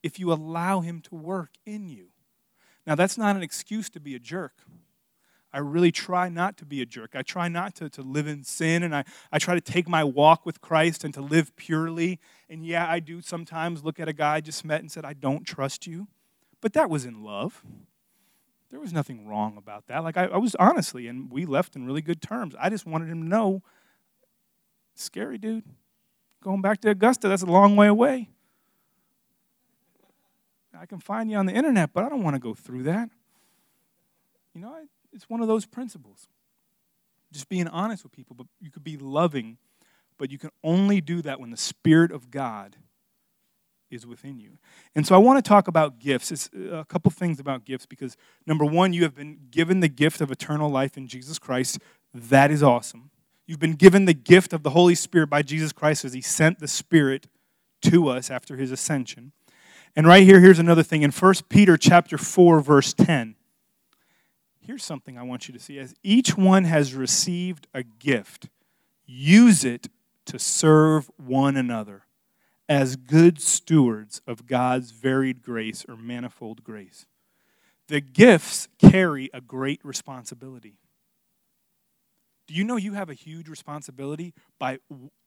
if 0.01 0.17
you 0.17 0.31
allow 0.31 0.79
Him 0.79 1.01
to 1.01 1.15
work 1.15 1.51
in 1.65 1.89
you. 1.89 2.10
Now, 2.85 2.95
that's 2.95 3.17
not 3.17 3.35
an 3.35 3.43
excuse 3.43 3.89
to 3.91 3.99
be 3.99 4.15
a 4.15 4.19
jerk. 4.19 4.53
I 5.53 5.59
really 5.59 5.91
try 5.91 6.29
not 6.29 6.55
to 6.57 6.65
be 6.65 6.81
a 6.81 6.85
jerk. 6.85 7.11
I 7.13 7.23
try 7.23 7.49
not 7.49 7.75
to, 7.75 7.89
to 7.89 8.01
live 8.01 8.25
in 8.25 8.43
sin, 8.43 8.83
and 8.83 8.95
I, 8.95 9.03
I 9.31 9.37
try 9.37 9.53
to 9.53 9.61
take 9.61 9.87
my 9.87 10.03
walk 10.03 10.45
with 10.45 10.61
Christ 10.61 11.03
and 11.03 11.13
to 11.13 11.21
live 11.21 11.55
purely. 11.57 12.19
And 12.49 12.65
yeah, 12.65 12.89
I 12.89 12.99
do 12.99 13.21
sometimes 13.21 13.83
look 13.83 13.99
at 13.99 14.07
a 14.07 14.13
guy 14.13 14.35
I 14.35 14.41
just 14.41 14.63
met 14.63 14.79
and 14.79 14.89
said, 14.89 15.03
I 15.03 15.13
don't 15.13 15.45
trust 15.45 15.85
you. 15.85 16.07
But 16.61 16.73
that 16.73 16.89
was 16.89 17.05
in 17.05 17.23
love. 17.23 17.63
There 18.69 18.79
was 18.79 18.93
nothing 18.93 19.27
wrong 19.27 19.57
about 19.57 19.87
that. 19.87 20.03
Like, 20.03 20.15
I, 20.15 20.25
I 20.27 20.37
was 20.37 20.55
honestly, 20.55 21.07
and 21.07 21.29
we 21.29 21.45
left 21.45 21.75
in 21.75 21.85
really 21.85 22.01
good 22.01 22.21
terms. 22.21 22.55
I 22.57 22.69
just 22.69 22.85
wanted 22.85 23.09
him 23.09 23.23
to 23.23 23.27
know 23.27 23.61
scary 24.95 25.37
dude. 25.37 25.65
Going 26.41 26.61
back 26.61 26.79
to 26.81 26.89
Augusta, 26.89 27.27
that's 27.27 27.41
a 27.41 27.47
long 27.47 27.75
way 27.75 27.87
away. 27.87 28.29
I 30.81 30.87
can 30.87 30.99
find 30.99 31.29
you 31.29 31.37
on 31.37 31.45
the 31.45 31.53
internet, 31.53 31.93
but 31.93 32.03
I 32.03 32.09
don't 32.09 32.23
want 32.23 32.35
to 32.35 32.39
go 32.39 32.55
through 32.55 32.83
that. 32.83 33.11
You 34.55 34.61
know, 34.61 34.75
it's 35.13 35.29
one 35.29 35.39
of 35.39 35.47
those 35.47 35.67
principles. 35.67 36.27
Just 37.31 37.49
being 37.49 37.67
honest 37.67 38.01
with 38.03 38.11
people, 38.11 38.35
but 38.35 38.47
you 38.59 38.71
could 38.71 38.83
be 38.83 38.97
loving, 38.97 39.57
but 40.17 40.31
you 40.31 40.39
can 40.39 40.49
only 40.63 40.99
do 40.99 41.21
that 41.21 41.39
when 41.39 41.51
the 41.51 41.57
Spirit 41.57 42.11
of 42.11 42.31
God 42.31 42.77
is 43.91 44.07
within 44.07 44.39
you. 44.39 44.57
And 44.95 45.05
so 45.05 45.13
I 45.13 45.19
want 45.19 45.43
to 45.43 45.47
talk 45.47 45.67
about 45.67 45.99
gifts. 45.99 46.31
It's 46.31 46.49
uh, 46.55 46.77
a 46.77 46.85
couple 46.85 47.11
things 47.11 47.39
about 47.39 47.63
gifts 47.63 47.85
because 47.85 48.17
number 48.47 48.65
one, 48.65 48.91
you 48.91 49.03
have 49.03 49.13
been 49.13 49.37
given 49.51 49.81
the 49.81 49.87
gift 49.87 50.19
of 50.19 50.31
eternal 50.31 50.69
life 50.69 50.97
in 50.97 51.07
Jesus 51.07 51.37
Christ. 51.37 51.77
That 52.11 52.49
is 52.49 52.63
awesome. 52.63 53.11
You've 53.45 53.59
been 53.59 53.75
given 53.75 54.05
the 54.05 54.15
gift 54.15 54.51
of 54.51 54.63
the 54.63 54.71
Holy 54.71 54.95
Spirit 54.95 55.29
by 55.29 55.43
Jesus 55.43 55.73
Christ 55.73 56.05
as 56.05 56.13
He 56.13 56.21
sent 56.21 56.59
the 56.59 56.67
Spirit 56.67 57.27
to 57.83 58.09
us 58.09 58.31
after 58.31 58.55
His 58.55 58.71
ascension. 58.71 59.31
And 59.95 60.07
right 60.07 60.23
here, 60.23 60.39
here's 60.39 60.59
another 60.59 60.83
thing. 60.83 61.01
In 61.01 61.11
1 61.11 61.33
Peter 61.49 61.77
chapter 61.77 62.17
4, 62.17 62.61
verse 62.61 62.93
10, 62.93 63.35
Here's 64.63 64.83
something 64.83 65.17
I 65.17 65.23
want 65.23 65.47
you 65.47 65.53
to 65.53 65.59
see. 65.59 65.79
As 65.79 65.95
each 66.03 66.37
one 66.37 66.65
has 66.65 66.93
received 66.93 67.67
a 67.73 67.83
gift, 67.83 68.47
use 69.05 69.65
it 69.65 69.87
to 70.25 70.37
serve 70.37 71.09
one 71.17 71.57
another 71.57 72.03
as 72.69 72.95
good 72.95 73.41
stewards 73.41 74.21
of 74.27 74.45
God's 74.45 74.91
varied 74.91 75.41
grace 75.41 75.83
or 75.89 75.97
manifold 75.97 76.63
grace. 76.63 77.07
The 77.87 77.99
gifts 78.01 78.69
carry 78.79 79.29
a 79.33 79.41
great 79.41 79.83
responsibility. 79.83 80.75
Do 82.47 82.53
you 82.53 82.63
know 82.63 82.77
you 82.77 82.93
have 82.93 83.09
a 83.09 83.13
huge 83.13 83.49
responsibility 83.49 84.33
by 84.59 84.77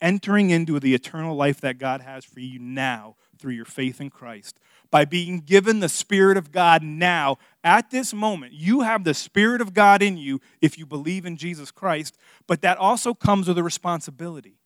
entering 0.01 0.51
into 0.51 0.79
the 0.79 0.95
eternal 0.95 1.37
life 1.37 1.61
that 1.61 1.79
God 1.79 2.01
has 2.01 2.25
for 2.25 2.41
you 2.41 2.59
now 2.59 3.17
through 3.39 3.53
your 3.53 3.65
faith 3.65 4.01
in 4.01 4.11
Christ? 4.11 4.59
By 4.91 5.05
being 5.05 5.41
given 5.41 5.81
the 5.81 5.89
Spirit 5.89 6.37
of 6.37 6.53
God 6.53 6.83
now, 6.83 7.39
at 7.63 7.91
this 7.91 8.15
moment, 8.15 8.53
you 8.53 8.83
have 8.83 9.05
the 9.05 9.15
Spirit 9.15 9.61
of 9.61 9.75
God 9.75 10.03
in 10.03 10.17
you 10.17 10.41
if 10.61 10.79
you 10.79 10.87
believe 10.87 11.27
in 11.27 11.37
Jesus 11.37 11.71
Christ, 11.71 12.17
but 12.47 12.63
that 12.63 12.79
also 12.79 13.15
comes 13.15 13.49
with 13.49 13.59
a 13.59 13.63
responsibility. 13.63 14.59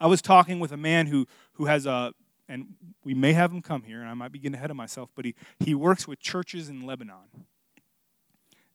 I 0.00 0.06
was 0.06 0.22
talking 0.22 0.60
with 0.60 0.72
a 0.72 0.76
man 0.76 1.06
who, 1.06 1.26
who 1.54 1.66
has 1.66 1.86
a, 1.86 2.12
and 2.48 2.74
we 3.04 3.14
may 3.14 3.32
have 3.32 3.50
him 3.52 3.62
come 3.62 3.82
here, 3.82 4.00
and 4.00 4.08
I 4.08 4.14
might 4.14 4.32
be 4.32 4.38
getting 4.38 4.56
ahead 4.56 4.70
of 4.70 4.76
myself, 4.76 5.10
but 5.14 5.24
he, 5.24 5.34
he 5.58 5.74
works 5.74 6.06
with 6.06 6.20
churches 6.20 6.68
in 6.68 6.86
Lebanon. 6.86 7.46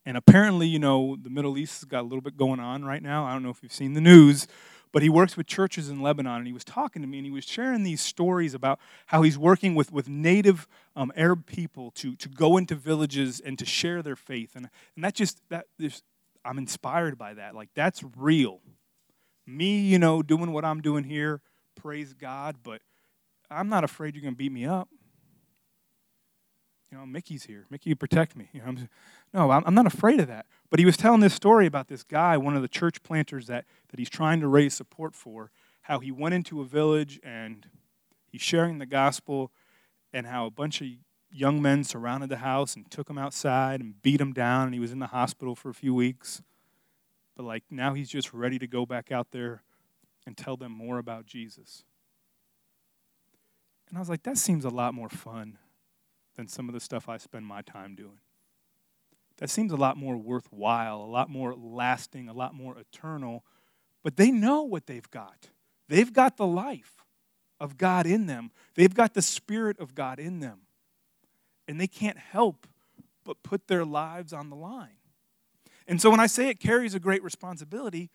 And 0.05 0.17
apparently, 0.17 0.67
you 0.67 0.79
know, 0.79 1.15
the 1.21 1.29
Middle 1.29 1.57
East 1.57 1.81
has 1.81 1.85
got 1.85 2.01
a 2.01 2.07
little 2.07 2.21
bit 2.21 2.35
going 2.35 2.59
on 2.59 2.83
right 2.83 3.03
now. 3.03 3.25
I 3.25 3.33
don't 3.33 3.43
know 3.43 3.49
if 3.49 3.61
you've 3.61 3.71
seen 3.71 3.93
the 3.93 4.01
news, 4.01 4.47
but 4.91 5.01
he 5.01 5.09
works 5.09 5.37
with 5.37 5.47
churches 5.47 5.89
in 5.89 6.01
Lebanon. 6.01 6.37
And 6.37 6.47
he 6.47 6.53
was 6.53 6.63
talking 6.63 7.01
to 7.01 7.07
me 7.07 7.19
and 7.19 7.25
he 7.25 7.31
was 7.31 7.45
sharing 7.45 7.83
these 7.83 8.01
stories 8.01 8.53
about 8.53 8.79
how 9.07 9.21
he's 9.21 9.37
working 9.37 9.75
with, 9.75 9.91
with 9.91 10.09
native 10.09 10.67
um, 10.95 11.11
Arab 11.15 11.45
people 11.45 11.91
to, 11.91 12.15
to 12.17 12.29
go 12.29 12.57
into 12.57 12.75
villages 12.75 13.39
and 13.39 13.57
to 13.59 13.65
share 13.65 14.01
their 14.01 14.15
faith. 14.15 14.55
And, 14.55 14.69
and 14.95 15.03
that 15.03 15.15
just, 15.15 15.41
that 15.49 15.67
just, 15.79 16.03
I'm 16.43 16.57
inspired 16.57 17.17
by 17.17 17.33
that. 17.35 17.55
Like, 17.55 17.69
that's 17.75 18.03
real. 18.17 18.59
Me, 19.45 19.79
you 19.79 19.99
know, 19.99 20.21
doing 20.21 20.51
what 20.51 20.65
I'm 20.65 20.81
doing 20.81 21.03
here, 21.03 21.41
praise 21.75 22.13
God, 22.13 22.57
but 22.63 22.81
I'm 23.49 23.69
not 23.69 23.83
afraid 23.83 24.15
you're 24.15 24.21
going 24.21 24.33
to 24.33 24.37
beat 24.37 24.51
me 24.51 24.65
up. 24.65 24.89
You 26.91 26.97
know, 26.97 27.05
Mickey's 27.05 27.45
here. 27.45 27.65
Mickey, 27.69 27.95
protect 27.95 28.35
me. 28.35 28.49
You 28.51 28.59
know, 28.59 28.67
I'm, 28.67 28.89
no, 29.33 29.51
I'm 29.51 29.73
not 29.73 29.85
afraid 29.85 30.19
of 30.19 30.27
that. 30.27 30.45
But 30.69 30.79
he 30.79 30.85
was 30.85 30.97
telling 30.97 31.21
this 31.21 31.33
story 31.33 31.65
about 31.65 31.87
this 31.87 32.03
guy, 32.03 32.37
one 32.37 32.55
of 32.55 32.61
the 32.61 32.67
church 32.67 33.01
planters 33.01 33.47
that, 33.47 33.65
that 33.89 33.99
he's 33.99 34.09
trying 34.09 34.41
to 34.41 34.47
raise 34.47 34.73
support 34.73 35.15
for, 35.15 35.51
how 35.83 35.99
he 35.99 36.11
went 36.11 36.35
into 36.35 36.59
a 36.59 36.65
village 36.65 37.19
and 37.23 37.67
he's 38.27 38.41
sharing 38.41 38.77
the 38.77 38.85
gospel, 38.85 39.51
and 40.11 40.27
how 40.27 40.45
a 40.45 40.51
bunch 40.51 40.81
of 40.81 40.87
young 41.31 41.61
men 41.61 41.85
surrounded 41.85 42.29
the 42.29 42.37
house 42.37 42.75
and 42.75 42.91
took 42.91 43.09
him 43.09 43.17
outside 43.17 43.79
and 43.79 44.01
beat 44.01 44.19
him 44.19 44.33
down, 44.33 44.65
and 44.65 44.73
he 44.73 44.79
was 44.81 44.91
in 44.91 44.99
the 44.99 45.07
hospital 45.07 45.55
for 45.55 45.69
a 45.69 45.73
few 45.73 45.93
weeks. 45.93 46.41
But 47.37 47.43
like 47.43 47.63
now 47.71 47.93
he's 47.93 48.09
just 48.09 48.33
ready 48.33 48.59
to 48.59 48.67
go 48.67 48.85
back 48.85 49.13
out 49.13 49.31
there 49.31 49.63
and 50.27 50.35
tell 50.35 50.57
them 50.57 50.73
more 50.73 50.97
about 50.97 51.25
Jesus. 51.25 51.85
And 53.87 53.97
I 53.97 54.01
was 54.01 54.09
like, 54.09 54.23
that 54.23 54.37
seems 54.37 54.65
a 54.65 54.69
lot 54.69 54.93
more 54.93 55.09
fun 55.09 55.57
than 56.35 56.47
some 56.47 56.67
of 56.67 56.73
the 56.73 56.79
stuff 56.79 57.09
I 57.09 57.17
spend 57.17 57.45
my 57.45 57.61
time 57.61 57.95
doing 57.95 58.19
that 59.41 59.49
seems 59.49 59.71
a 59.71 59.75
lot 59.75 59.97
more 59.97 60.15
worthwhile, 60.15 60.97
a 60.97 61.09
lot 61.09 61.27
more 61.27 61.55
lasting, 61.55 62.29
a 62.29 62.33
lot 62.33 62.53
more 62.53 62.77
eternal. 62.77 63.43
But 64.03 64.15
they 64.15 64.29
know 64.29 64.61
what 64.61 64.85
they've 64.85 65.09
got. 65.09 65.49
They've 65.89 66.13
got 66.13 66.37
the 66.37 66.45
life 66.45 67.03
of 67.59 67.75
God 67.77 68.05
in 68.05 68.27
them, 68.27 68.51
they've 68.75 68.93
got 68.93 69.13
the 69.13 69.21
Spirit 69.21 69.79
of 69.79 69.93
God 69.95 70.19
in 70.19 70.39
them. 70.39 70.61
And 71.67 71.81
they 71.81 71.87
can't 71.87 72.17
help 72.17 72.67
but 73.23 73.41
put 73.43 73.67
their 73.67 73.83
lives 73.83 74.31
on 74.31 74.49
the 74.49 74.55
line. 74.55 74.97
And 75.87 75.99
so 75.99 76.11
when 76.11 76.19
I 76.19 76.27
say 76.27 76.49
it 76.49 76.59
carries 76.59 76.93
a 76.93 76.99
great 76.99 77.23
responsibility, 77.23 78.11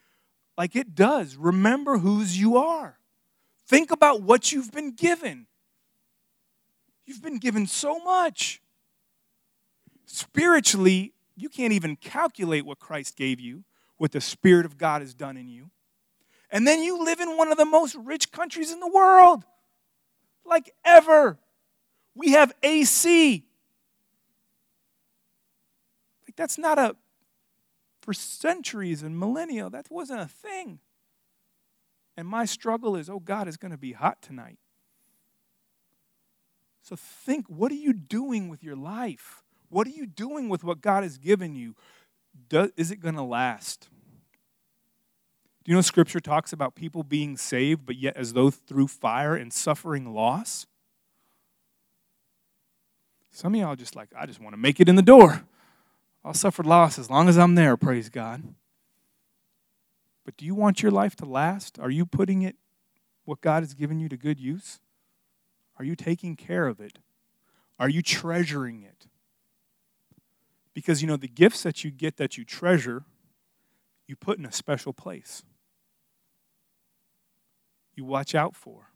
like 0.57 0.77
it 0.77 0.95
does, 0.95 1.37
remember 1.37 1.99
whose 1.99 2.39
you 2.39 2.57
are. 2.57 2.99
Think 3.67 3.91
about 3.91 4.23
what 4.23 4.53
you've 4.53 4.71
been 4.71 4.93
given. 4.93 5.47
You've 7.07 7.23
been 7.23 7.39
given 7.39 7.67
so 7.67 8.01
much. 8.01 8.61
Spiritually, 10.07 11.13
you 11.37 11.49
can't 11.49 11.73
even 11.73 11.97
calculate 11.97 12.67
what 12.67 12.79
Christ 12.79 13.17
gave 13.17 13.39
you, 13.39 13.65
what 13.97 14.13
the 14.13 14.21
Spirit 14.21 14.67
of 14.67 14.77
God 14.77 15.03
has 15.03 15.15
done 15.15 15.37
in 15.37 15.49
you. 15.49 15.71
And 16.51 16.67
then 16.67 16.83
you 16.83 17.05
live 17.05 17.21
in 17.21 17.37
one 17.37 17.51
of 17.51 17.59
the 17.59 17.65
most 17.65 17.95
rich 17.95 18.31
countries 18.33 18.73
in 18.73 18.81
the 18.81 18.89
world, 18.89 19.45
like 20.45 20.73
ever. 20.85 21.39
We 22.15 22.31
have 22.33 22.53
AC. 22.63 23.45
Like, 26.27 26.37
that's 26.37 26.57
not 26.57 26.79
a, 26.79 26.97
for 28.01 28.15
centuries 28.15 29.03
and 29.03 29.19
millennia, 29.19 29.69
that 29.71 29.91
wasn't 29.91 30.21
a 30.21 30.29
thing. 30.29 30.81
And 32.17 32.27
my 32.27 32.47
struggle 32.47 32.97
is, 32.97 33.11
oh, 33.11 33.21
God, 33.21 33.49
it's 33.49 33.57
going 33.57 33.73
to 33.73 33.79
be 33.79 33.93
hot 33.93 34.23
tonight. 34.23 34.59
So 36.87 36.95
think, 36.95 37.49
what 37.49 37.73
are 37.73 37.77
you 37.77 37.93
doing 37.93 38.49
with 38.49 38.63
your 38.63 38.77
life? 38.77 39.43
What 39.71 39.89
are 39.89 39.91
you 39.91 40.07
doing 40.07 40.49
with 40.49 40.63
what 40.63 40.81
God 40.81 41.03
has 41.03 41.19
given 41.19 41.57
you? 41.57 41.75
Is 42.77 42.93
it 42.93 43.01
going 43.01 43.17
to 43.17 43.25
last? 43.25 43.89
Do 45.65 45.73
you 45.73 45.75
know 45.75 45.81
Scripture 45.81 46.21
talks 46.21 46.53
about 46.53 46.77
people 46.77 47.03
being 47.03 47.37
saved, 47.37 47.85
but 47.85 47.97
yet 47.97 48.17
as 48.17 48.35
though 48.35 48.51
through 48.51 48.87
fire 48.87 49.35
and 49.35 49.53
suffering 49.53 50.15
loss? 50.15 50.69
Some 53.33 53.57
of 53.57 53.61
y'all 53.61 53.75
just 53.75 53.97
like, 53.97 54.11
I 54.17 54.25
just 54.27 54.41
want 54.41 54.53
to 54.53 54.59
make 54.59 54.79
it 54.79 54.89
in 54.89 54.95
the 54.95 55.03
door. 55.03 55.43
I'll 56.25 56.35
suffer 56.35 56.63
loss 56.63 57.01
as 57.01 57.11
long 57.11 57.29
as 57.29 57.37
I'm 57.37 57.57
there, 57.57 57.77
praise 57.77 58.09
God. 58.09 58.45
But 60.25 60.37
do 60.37 60.47
you 60.47 60.55
want 60.55 60.85
your 60.85 60.93
life 60.93 61.17
to 61.17 61.25
last? 61.25 61.81
Are 61.81 61.91
you 61.91 62.07
putting 62.07 62.43
it, 62.43 62.55
what 63.25 63.41
God 63.41 63.65
has 63.65 63.75
given 63.75 63.99
you, 63.99 64.09
to 64.09 64.17
good 64.17 64.39
use? 64.39 64.79
Are 65.79 65.85
you 65.85 65.97
taking 65.97 66.37
care 66.37 66.67
of 66.67 66.81
it? 66.81 66.99
Are 67.79 67.89
you 67.89 68.03
treasuring 68.03 68.83
it? 68.83 69.07
Because, 70.75 71.03
you 71.03 71.09
know, 71.09 71.17
the 71.17 71.29
gifts 71.29 71.63
that 71.63 71.85
you 71.85 71.91
get 71.91 72.17
that 72.17 72.37
you 72.37 72.45
treasure, 72.45 73.05
you 74.07 74.17
put 74.17 74.39
in 74.39 74.45
a 74.45 74.53
special 74.53 74.93
place. 74.93 75.43
You 77.95 78.05
watch 78.05 78.35
out 78.35 78.55
for. 78.55 78.91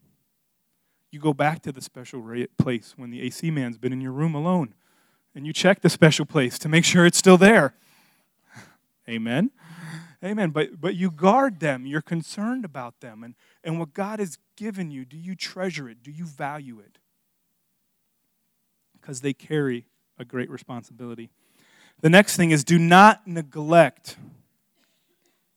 You 1.11 1.19
go 1.19 1.33
back 1.33 1.61
to 1.63 1.71
the 1.71 1.81
special 1.81 2.23
place 2.57 2.93
when 2.95 3.09
the 3.09 3.21
AC 3.21 3.51
man's 3.51 3.77
been 3.77 3.91
in 3.91 3.99
your 3.99 4.13
room 4.13 4.33
alone 4.33 4.75
and 5.35 5.45
you 5.45 5.53
check 5.53 5.81
the 5.81 5.89
special 5.89 6.25
place 6.25 6.57
to 6.59 6.69
make 6.69 6.85
sure 6.85 7.05
it's 7.05 7.17
still 7.17 7.37
there. 7.37 7.73
Amen. 9.09 9.51
Amen. 10.23 10.51
But 10.51 10.79
but 10.79 10.95
you 10.95 11.09
guard 11.09 11.59
them. 11.59 11.85
You're 11.85 12.01
concerned 12.01 12.63
about 12.63 12.99
them. 12.99 13.23
And, 13.23 13.35
and 13.63 13.79
what 13.79 13.93
God 13.93 14.19
has 14.19 14.37
given 14.55 14.91
you, 14.91 15.05
do 15.05 15.17
you 15.17 15.35
treasure 15.35 15.89
it? 15.89 16.03
Do 16.03 16.11
you 16.11 16.25
value 16.25 16.79
it? 16.79 16.99
Because 18.99 19.21
they 19.21 19.33
carry 19.33 19.85
a 20.19 20.25
great 20.25 20.49
responsibility. 20.49 21.29
The 22.01 22.09
next 22.09 22.35
thing 22.35 22.51
is 22.51 22.63
do 22.63 22.77
not 22.77 23.27
neglect. 23.27 24.17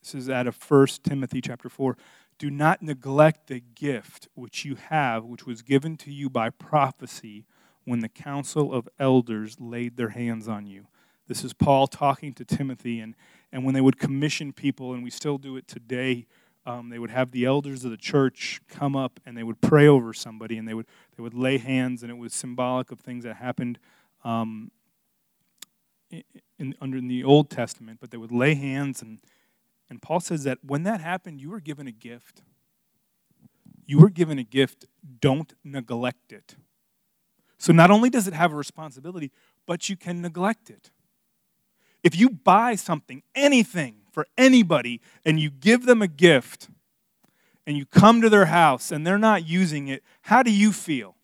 This 0.03 0.15
is 0.15 0.31
out 0.31 0.47
of 0.47 0.59
1 0.71 0.87
Timothy 1.03 1.41
chapter 1.41 1.69
4. 1.69 1.97
Do 2.39 2.51
not 2.51 2.83
neglect 2.83 3.47
the 3.47 3.61
gift 3.61 4.29
which 4.35 4.65
you 4.65 4.75
have, 4.75 5.25
which 5.25 5.47
was 5.47 5.63
given 5.63 5.97
to 5.99 6.11
you 6.11 6.29
by 6.29 6.51
prophecy 6.51 7.45
when 7.85 8.01
the 8.01 8.09
council 8.09 8.73
of 8.73 8.89
elders 8.99 9.61
laid 9.61 9.97
their 9.97 10.11
hands 10.11 10.49
on 10.49 10.67
you. 10.67 10.87
This 11.27 11.45
is 11.45 11.55
Paul 11.55 11.87
talking 11.87 12.35
to 12.35 12.45
Timothy, 12.45 13.01
and, 13.01 13.15
and 13.55 13.65
when 13.65 13.73
they 13.73 13.81
would 13.81 14.01
commission 14.01 14.53
people, 14.53 14.95
and 14.95 15.05
we 15.05 15.11
still 15.11 15.39
do 15.39 15.57
it 15.57 15.69
today, 15.69 16.27
um, 16.67 16.89
they 16.89 16.99
would 16.99 17.11
have 17.11 17.31
the 17.31 17.45
elders 17.45 17.85
of 17.85 17.93
the 17.93 17.97
church 17.97 18.61
come 18.69 18.97
up 18.97 19.21
and 19.25 19.37
they 19.37 19.45
would 19.45 19.61
pray 19.61 19.87
over 19.87 20.13
somebody, 20.13 20.59
and 20.59 20.67
they 20.67 20.75
would, 20.75 20.87
they 21.17 21.23
would 21.23 21.35
lay 21.35 21.59
hands, 21.59 22.03
and 22.03 22.11
it 22.11 22.17
was 22.17 22.35
symbolic 22.35 22.91
of 22.91 22.99
things 22.99 23.23
that 23.23 23.37
happened 23.37 23.79
um, 24.25 24.73
in, 26.59 26.75
under 26.81 26.99
in 26.99 27.07
the 27.07 27.23
Old 27.23 27.49
Testament, 27.49 28.01
but 28.01 28.11
they 28.11 28.17
would 28.17 28.33
lay 28.33 28.55
hands, 28.55 29.01
and, 29.01 29.21
and 29.89 30.03
Paul 30.03 30.19
says 30.19 30.43
that 30.43 30.59
when 30.65 30.83
that 30.83 31.01
happened, 31.01 31.41
you 31.41 31.51
were 31.51 31.61
given 31.61 31.87
a 31.87 31.93
gift. 31.93 32.43
You 33.87 34.01
were 34.01 34.11
given 34.11 34.37
a 34.37 34.45
gift, 34.45 34.87
don't 35.21 35.55
neglect 35.63 36.33
it. 36.33 36.57
So 37.57 37.73
not 37.73 37.93
only 37.93 38.11
does 38.11 38.27
it 38.27 38.35
have 38.35 38.53
a 38.53 38.57
responsibility, 38.57 39.31
but 39.65 39.89
you 39.89 39.97
can 39.97 40.21
neglect 40.21 40.71
it. 40.71 40.91
If 42.05 42.15
you 42.15 42.31
buy 42.31 42.77
something, 42.77 43.25
anything 43.35 43.97
for 44.13 44.29
anybody, 44.39 45.01
and 45.25 45.41
you 45.41 45.51
give 45.51 45.87
them 45.87 46.03
a 46.03 46.07
gift, 46.07 46.69
and 47.67 47.77
you 47.77 47.87
come 47.87 48.21
to 48.21 48.29
their 48.29 48.45
house 48.45 48.93
and 48.93 49.07
they're 49.07 49.19
not 49.19 49.49
using 49.49 49.89
it, 49.89 50.03
how 50.23 50.43
do 50.43 50.53
you 50.53 50.71
feel? 50.71 51.17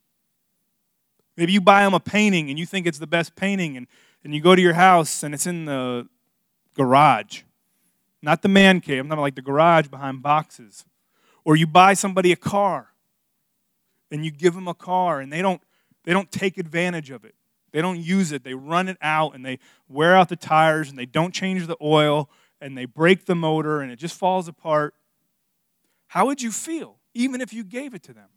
Maybe 1.37 1.53
you 1.53 1.61
buy 1.61 1.85
them 1.85 1.95
a 1.95 2.01
painting 2.01 2.51
and 2.51 2.59
you 2.59 2.67
think 2.67 2.87
it's 2.87 2.99
the 2.99 3.07
best 3.07 3.37
painting, 3.37 3.77
and, 3.77 3.87
and 4.25 4.35
you 4.35 4.41
go 4.41 4.57
to 4.57 4.63
your 4.63 4.75
house 4.75 5.23
and 5.23 5.35
it's 5.35 5.47
in 5.47 5.67
the 5.67 6.09
garage. 6.75 7.43
Not 8.23 8.43
the 8.43 8.49
man 8.49 8.81
cave, 8.81 9.01
I'm 9.01 9.09
not 9.09 9.19
like 9.19 9.35
the 9.35 9.43
garage 9.43 9.89
behind 9.89 10.23
boxes. 10.23 10.85
Or 11.45 11.57
you 11.57 11.67
buy 11.67 11.95
somebody 11.95 12.33
a 12.33 12.37
car 12.37 12.89
and 14.11 14.25
you 14.25 14.31
give 14.31 14.55
them 14.55 14.69
a 14.69 14.75
car 14.75 15.21
and 15.21 15.33
they 15.33 15.43
don't 15.43 15.61
they 16.05 16.13
don't 16.13 16.31
take 16.31 16.57
advantage 16.57 17.11
of 17.11 17.25
it. 17.25 17.35
They 17.73 17.83
don't 17.83 18.01
use 18.01 18.33
it. 18.33 18.45
They 18.45 18.55
run 18.55 18.89
it 18.89 18.97
out 19.01 19.35
and 19.35 19.45
they 19.45 19.59
wear 19.89 20.17
out 20.17 20.29
the 20.29 20.37
tires 20.37 20.91
and 20.91 20.99
they 20.99 21.07
don't 21.07 21.33
change 21.33 21.67
the 21.67 21.77
oil 21.81 22.29
and 22.61 22.77
they 22.77 22.85
break 22.85 23.27
the 23.27 23.35
motor 23.35 23.81
and 23.81 23.91
it 23.91 23.97
just 23.97 24.17
falls 24.17 24.49
apart. 24.49 24.95
How 26.09 26.27
would 26.27 26.43
you 26.43 26.51
feel, 26.51 26.97
even 27.15 27.41
if 27.41 27.53
you 27.53 27.65
gave 27.65 27.95
it 27.95 28.03
to 28.05 28.13
them? 28.13 28.29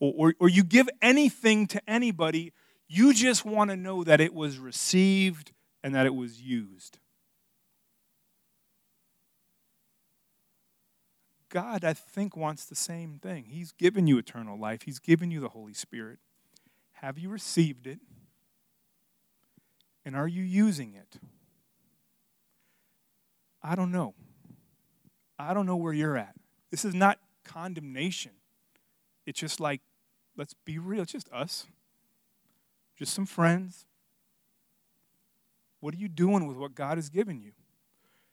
Or, 0.00 0.12
or, 0.16 0.34
or 0.40 0.48
you 0.48 0.64
give 0.64 0.88
anything 1.00 1.66
to 1.68 1.80
anybody, 1.88 2.52
you 2.88 3.14
just 3.14 3.44
want 3.44 3.70
to 3.70 3.76
know 3.76 4.02
that 4.02 4.20
it 4.20 4.34
was 4.34 4.58
received 4.58 5.52
and 5.84 5.94
that 5.94 6.06
it 6.06 6.14
was 6.14 6.40
used. 6.40 6.98
God, 11.50 11.84
I 11.84 11.92
think, 11.92 12.36
wants 12.36 12.64
the 12.64 12.76
same 12.76 13.18
thing. 13.20 13.44
He's 13.48 13.72
given 13.72 14.06
you 14.06 14.18
eternal 14.18 14.58
life, 14.58 14.82
He's 14.82 14.98
given 14.98 15.30
you 15.30 15.40
the 15.40 15.48
Holy 15.48 15.74
Spirit. 15.74 16.18
Have 17.00 17.18
you 17.18 17.30
received 17.30 17.86
it? 17.86 17.98
And 20.04 20.14
are 20.14 20.28
you 20.28 20.42
using 20.42 20.94
it? 20.94 21.18
I 23.62 23.74
don't 23.74 23.90
know. 23.90 24.14
I 25.38 25.54
don't 25.54 25.64
know 25.64 25.76
where 25.76 25.94
you're 25.94 26.18
at. 26.18 26.34
This 26.70 26.84
is 26.84 26.94
not 26.94 27.18
condemnation. 27.42 28.32
It's 29.24 29.40
just 29.40 29.60
like, 29.60 29.80
let's 30.36 30.54
be 30.66 30.78
real, 30.78 31.02
it's 31.02 31.12
just 31.12 31.30
us, 31.32 31.66
just 32.98 33.14
some 33.14 33.26
friends. 33.26 33.86
What 35.80 35.94
are 35.94 35.98
you 35.98 36.08
doing 36.08 36.46
with 36.46 36.58
what 36.58 36.74
God 36.74 36.98
has 36.98 37.08
given 37.08 37.40
you? 37.40 37.52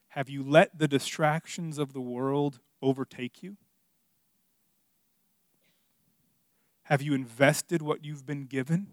Have 0.09 0.29
you 0.29 0.43
let 0.43 0.77
the 0.77 0.89
distractions 0.89 1.77
of 1.77 1.93
the 1.93 2.01
world 2.01 2.59
overtake 2.81 3.41
you? 3.41 3.55
Have 6.87 7.01
you 7.01 7.13
invested 7.13 7.81
what 7.81 8.05
you've 8.05 8.25
been 8.25 8.45
given? 8.45 8.87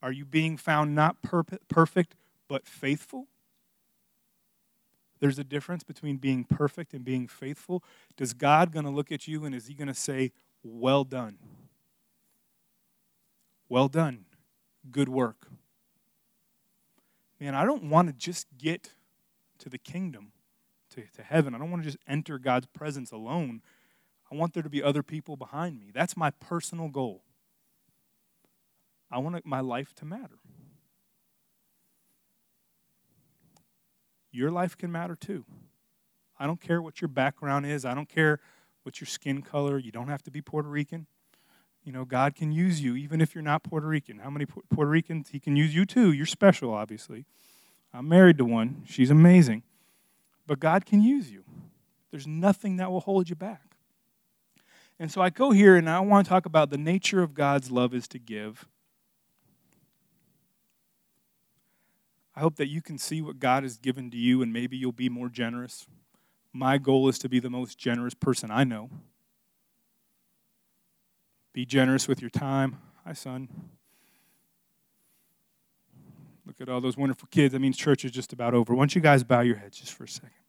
Are 0.00 0.12
you 0.12 0.24
being 0.24 0.56
found 0.56 0.94
not 0.94 1.16
perfect, 1.20 2.14
but 2.46 2.64
faithful? 2.64 3.26
There's 5.18 5.36
a 5.36 5.42
difference 5.42 5.82
between 5.82 6.18
being 6.18 6.44
perfect 6.44 6.94
and 6.94 7.04
being 7.04 7.26
faithful. 7.26 7.82
Does 8.16 8.34
God 8.34 8.70
going 8.70 8.84
to 8.84 8.90
look 8.90 9.10
at 9.10 9.26
you 9.26 9.44
and 9.44 9.52
is 9.52 9.66
he 9.66 9.74
going 9.74 9.88
to 9.88 9.94
say, 9.94 10.30
"Well 10.62 11.02
done. 11.02 11.38
Well 13.68 13.88
done. 13.88 14.24
Good 14.92 15.08
work." 15.08 15.48
Man, 17.40 17.56
I 17.56 17.64
don't 17.64 17.90
want 17.90 18.06
to 18.06 18.12
just 18.12 18.46
get 18.56 18.92
to 19.58 19.68
the 19.68 19.78
kingdom 19.78 20.30
to, 20.90 21.02
to 21.16 21.22
heaven. 21.24 21.52
I 21.52 21.58
don't 21.58 21.72
want 21.72 21.82
to 21.82 21.88
just 21.88 22.02
enter 22.06 22.38
God's 22.38 22.66
presence 22.66 23.10
alone. 23.10 23.60
I 24.32 24.34
want 24.34 24.54
there 24.54 24.62
to 24.62 24.70
be 24.70 24.82
other 24.82 25.02
people 25.02 25.36
behind 25.36 25.78
me. 25.78 25.90
That's 25.92 26.16
my 26.16 26.30
personal 26.30 26.88
goal. 26.88 27.22
I 29.10 29.18
want 29.18 29.44
my 29.44 29.60
life 29.60 29.94
to 29.96 30.06
matter. 30.06 30.38
Your 34.30 34.50
life 34.50 34.74
can 34.78 34.90
matter 34.90 35.14
too. 35.14 35.44
I 36.40 36.46
don't 36.46 36.62
care 36.62 36.80
what 36.80 37.02
your 37.02 37.08
background 37.08 37.66
is. 37.66 37.84
I 37.84 37.92
don't 37.92 38.08
care 38.08 38.40
what 38.84 39.02
your 39.02 39.06
skin 39.06 39.42
color. 39.42 39.76
You 39.76 39.92
don't 39.92 40.08
have 40.08 40.22
to 40.22 40.30
be 40.30 40.40
Puerto 40.40 40.68
Rican. 40.68 41.06
You 41.84 41.92
know, 41.92 42.06
God 42.06 42.34
can 42.34 42.52
use 42.52 42.80
you 42.80 42.96
even 42.96 43.20
if 43.20 43.34
you're 43.34 43.42
not 43.42 43.62
Puerto 43.62 43.86
Rican. 43.86 44.20
How 44.20 44.30
many 44.30 44.46
Puerto 44.46 44.90
Ricans? 44.90 45.28
He 45.28 45.40
can 45.40 45.56
use 45.56 45.74
you 45.74 45.84
too. 45.84 46.10
You're 46.10 46.24
special, 46.24 46.72
obviously. 46.72 47.26
I'm 47.92 48.08
married 48.08 48.38
to 48.38 48.46
one. 48.46 48.82
She's 48.86 49.10
amazing. 49.10 49.62
But 50.46 50.58
God 50.58 50.86
can 50.86 51.02
use 51.02 51.30
you. 51.30 51.44
There's 52.10 52.26
nothing 52.26 52.78
that 52.78 52.90
will 52.90 53.00
hold 53.00 53.28
you 53.28 53.36
back. 53.36 53.71
And 54.98 55.10
so 55.10 55.20
I 55.20 55.30
go 55.30 55.50
here 55.50 55.76
and 55.76 55.88
I 55.88 56.00
want 56.00 56.26
to 56.26 56.28
talk 56.28 56.46
about 56.46 56.70
the 56.70 56.78
nature 56.78 57.22
of 57.22 57.34
God's 57.34 57.70
love 57.70 57.94
is 57.94 58.06
to 58.08 58.18
give. 58.18 58.66
I 62.34 62.40
hope 62.40 62.56
that 62.56 62.68
you 62.68 62.80
can 62.80 62.98
see 62.98 63.20
what 63.20 63.38
God 63.38 63.62
has 63.62 63.78
given 63.78 64.10
to 64.10 64.16
you 64.16 64.42
and 64.42 64.52
maybe 64.52 64.76
you'll 64.76 64.92
be 64.92 65.08
more 65.08 65.28
generous. 65.28 65.86
My 66.52 66.78
goal 66.78 67.08
is 67.08 67.18
to 67.20 67.28
be 67.28 67.40
the 67.40 67.50
most 67.50 67.78
generous 67.78 68.14
person 68.14 68.50
I 68.50 68.64
know. 68.64 68.90
Be 71.52 71.66
generous 71.66 72.08
with 72.08 72.20
your 72.20 72.30
time. 72.30 72.78
Hi, 73.04 73.12
son. 73.12 73.48
Look 76.46 76.60
at 76.60 76.68
all 76.68 76.80
those 76.80 76.96
wonderful 76.96 77.28
kids. 77.30 77.52
That 77.52 77.60
means 77.60 77.76
church 77.76 78.04
is 78.04 78.10
just 78.10 78.32
about 78.32 78.54
over. 78.54 78.74
Why 78.74 78.80
don't 78.80 78.94
you 78.94 79.00
guys 79.00 79.22
bow 79.24 79.40
your 79.40 79.56
heads 79.56 79.78
just 79.78 79.92
for 79.92 80.04
a 80.04 80.08
second? 80.08 80.41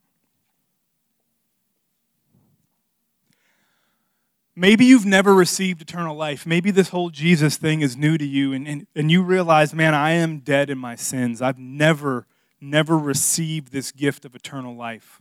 Maybe 4.63 4.85
you've 4.85 5.05
never 5.05 5.33
received 5.33 5.81
eternal 5.81 6.15
life. 6.15 6.45
Maybe 6.45 6.71
this 6.71 6.87
whole 6.87 7.09
Jesus 7.09 7.57
thing 7.57 7.81
is 7.81 7.97
new 7.97 8.17
to 8.17 8.25
you, 8.25 8.53
and, 8.53 8.65
and, 8.65 8.87
and 8.95 9.11
you 9.11 9.21
realize, 9.21 9.73
man, 9.73 9.93
I 9.93 10.11
am 10.11 10.39
dead 10.39 10.69
in 10.69 10.77
my 10.77 10.95
sins. 10.95 11.41
I've 11.41 11.59
never, 11.59 12.27
never 12.61 12.97
received 12.97 13.73
this 13.73 13.91
gift 13.91 14.23
of 14.23 14.35
eternal 14.35 14.73
life. 14.73 15.19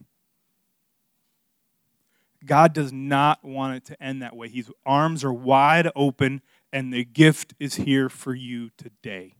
God 2.47 2.73
does 2.73 2.93
not 2.93 3.43
want 3.43 3.79
it 3.79 3.85
to 3.87 4.01
end 4.01 4.23
that 4.23 4.37
way. 4.37 4.47
His 4.47 4.71
arms 4.87 5.25
are 5.25 5.33
wide 5.33 5.91
open, 5.97 6.41
and 6.73 6.93
the 6.93 7.05
gift 7.05 7.53
is 7.59 7.75
here 7.75 8.09
for 8.09 8.37
you 8.37 8.71
today. 8.77 9.35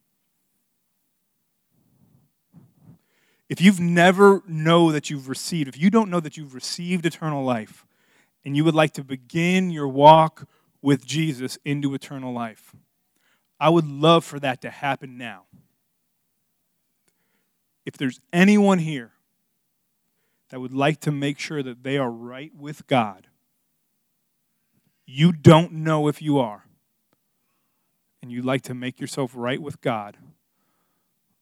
If 3.49 3.61
you've 3.61 3.79
never 3.79 4.43
know 4.49 4.91
that 4.91 5.11
you've 5.11 5.29
received, 5.29 5.69
if 5.69 5.81
you 5.81 5.91
don't 5.91 6.11
know 6.11 6.19
that 6.19 6.37
you've 6.37 6.55
received 6.55 7.07
eternal 7.07 7.45
life, 7.45 7.87
and 8.45 8.57
you 8.57 8.65
would 8.65 8.75
like 8.75 8.93
to 8.95 9.05
begin 9.05 9.71
your 9.71 9.89
walk 9.89 10.49
with 10.81 11.07
Jesus 11.07 11.59
into 11.65 11.95
eternal 11.95 12.33
life, 12.33 12.75
I 13.61 13.69
would 13.69 13.87
love 13.87 14.25
for 14.25 14.41
that 14.41 14.61
to 14.63 14.71
happen 14.71 15.17
now. 15.17 15.45
if 17.85 17.97
there's 17.97 18.21
anyone 18.33 18.79
here 18.79 19.13
that 20.51 20.61
would 20.61 20.73
like 20.73 21.01
to 21.01 21.11
make 21.11 21.39
sure 21.39 21.63
that 21.63 21.83
they 21.83 21.99
are 21.99 22.11
right 22.11 22.53
with 22.55 22.87
God, 22.87 23.27
you 25.07 25.33
don't 25.33 25.73
know 25.73 26.09
if 26.09 26.23
you 26.23 26.39
are, 26.39 26.65
and 28.21 28.31
you'd 28.31 28.45
like 28.45 28.63
to 28.63 28.75
make 28.75 29.01
yourself 29.01 29.33
right 29.35 29.61
with 29.61 29.81
God, 29.81 30.17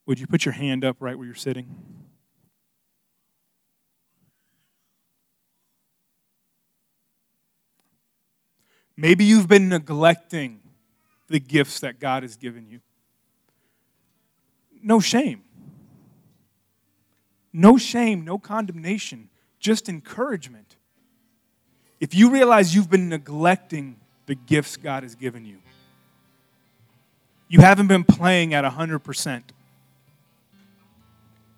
would 0.06 0.18
you 0.18 0.26
put 0.26 0.44
your 0.44 0.54
hand 0.54 0.84
up 0.84 0.96
right 1.00 1.16
where 1.16 1.26
you're 1.26 1.34
sitting? 1.34 1.76
Maybe 8.96 9.24
you've 9.24 9.48
been 9.48 9.68
neglecting 9.68 10.60
the 11.28 11.40
gifts 11.40 11.80
that 11.80 12.00
God 12.00 12.22
has 12.22 12.36
given 12.36 12.66
you. 12.68 12.80
No 14.82 15.00
shame. 15.00 15.42
No 17.52 17.76
shame, 17.76 18.24
no 18.24 18.38
condemnation, 18.38 19.28
just 19.58 19.88
encouragement. 19.88 20.76
If 21.98 22.14
you 22.14 22.30
realize 22.30 22.74
you've 22.74 22.90
been 22.90 23.08
neglecting 23.08 23.96
the 24.26 24.34
gifts 24.34 24.76
God 24.76 25.02
has 25.02 25.14
given 25.14 25.44
you, 25.44 25.58
you 27.48 27.60
haven't 27.60 27.88
been 27.88 28.04
playing 28.04 28.54
at 28.54 28.64
100%. 28.64 29.42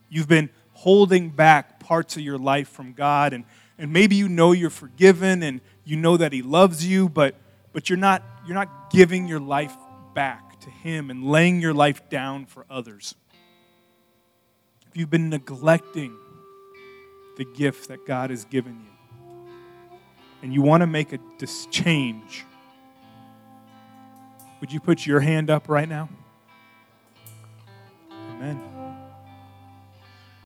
You've 0.09 0.29
been 0.29 0.49
holding 0.73 1.29
back 1.29 1.81
parts 1.81 2.17
of 2.17 2.23
your 2.23 2.39
life 2.39 2.69
from 2.69 2.95
God, 2.95 3.35
and, 3.35 3.45
and 3.77 3.93
maybe 3.93 4.17
you 4.17 4.29
know 4.29 4.53
you're 4.53 4.71
forgiven 4.71 5.43
and 5.43 5.61
you 5.85 5.97
know 5.97 6.17
that 6.17 6.33
He 6.33 6.43
loves 6.43 6.87
you, 6.87 7.09
but, 7.09 7.35
but 7.73 7.89
you're, 7.89 7.99
not, 7.99 8.23
you're 8.47 8.55
not 8.55 8.91
giving 8.91 9.27
your 9.27 9.41
life 9.41 9.75
back 10.15 10.61
to 10.61 10.71
Him 10.71 11.11
and 11.11 11.25
laying 11.25 11.61
your 11.61 11.75
life 11.75 12.09
down 12.09 12.47
for 12.47 12.65
others 12.71 13.15
if 14.93 14.99
you've 14.99 15.09
been 15.09 15.31
neglecting 15.31 16.15
the 17.39 17.47
gift 17.47 17.89
that 17.89 18.07
God 18.07 18.29
has 18.29 18.45
given 18.45 18.79
you, 18.85 19.49
and 20.43 20.53
you 20.53 20.61
want 20.61 20.83
to 20.83 20.87
make 20.87 21.15
a 21.15 21.19
dis- 21.39 21.65
change, 21.71 22.45
would 24.61 24.71
you 24.71 24.81
put 24.81 25.07
your 25.07 25.21
hand 25.21 25.49
up 25.49 25.71
right 25.71 25.89
now? 25.89 26.11
Amen. 28.11 28.72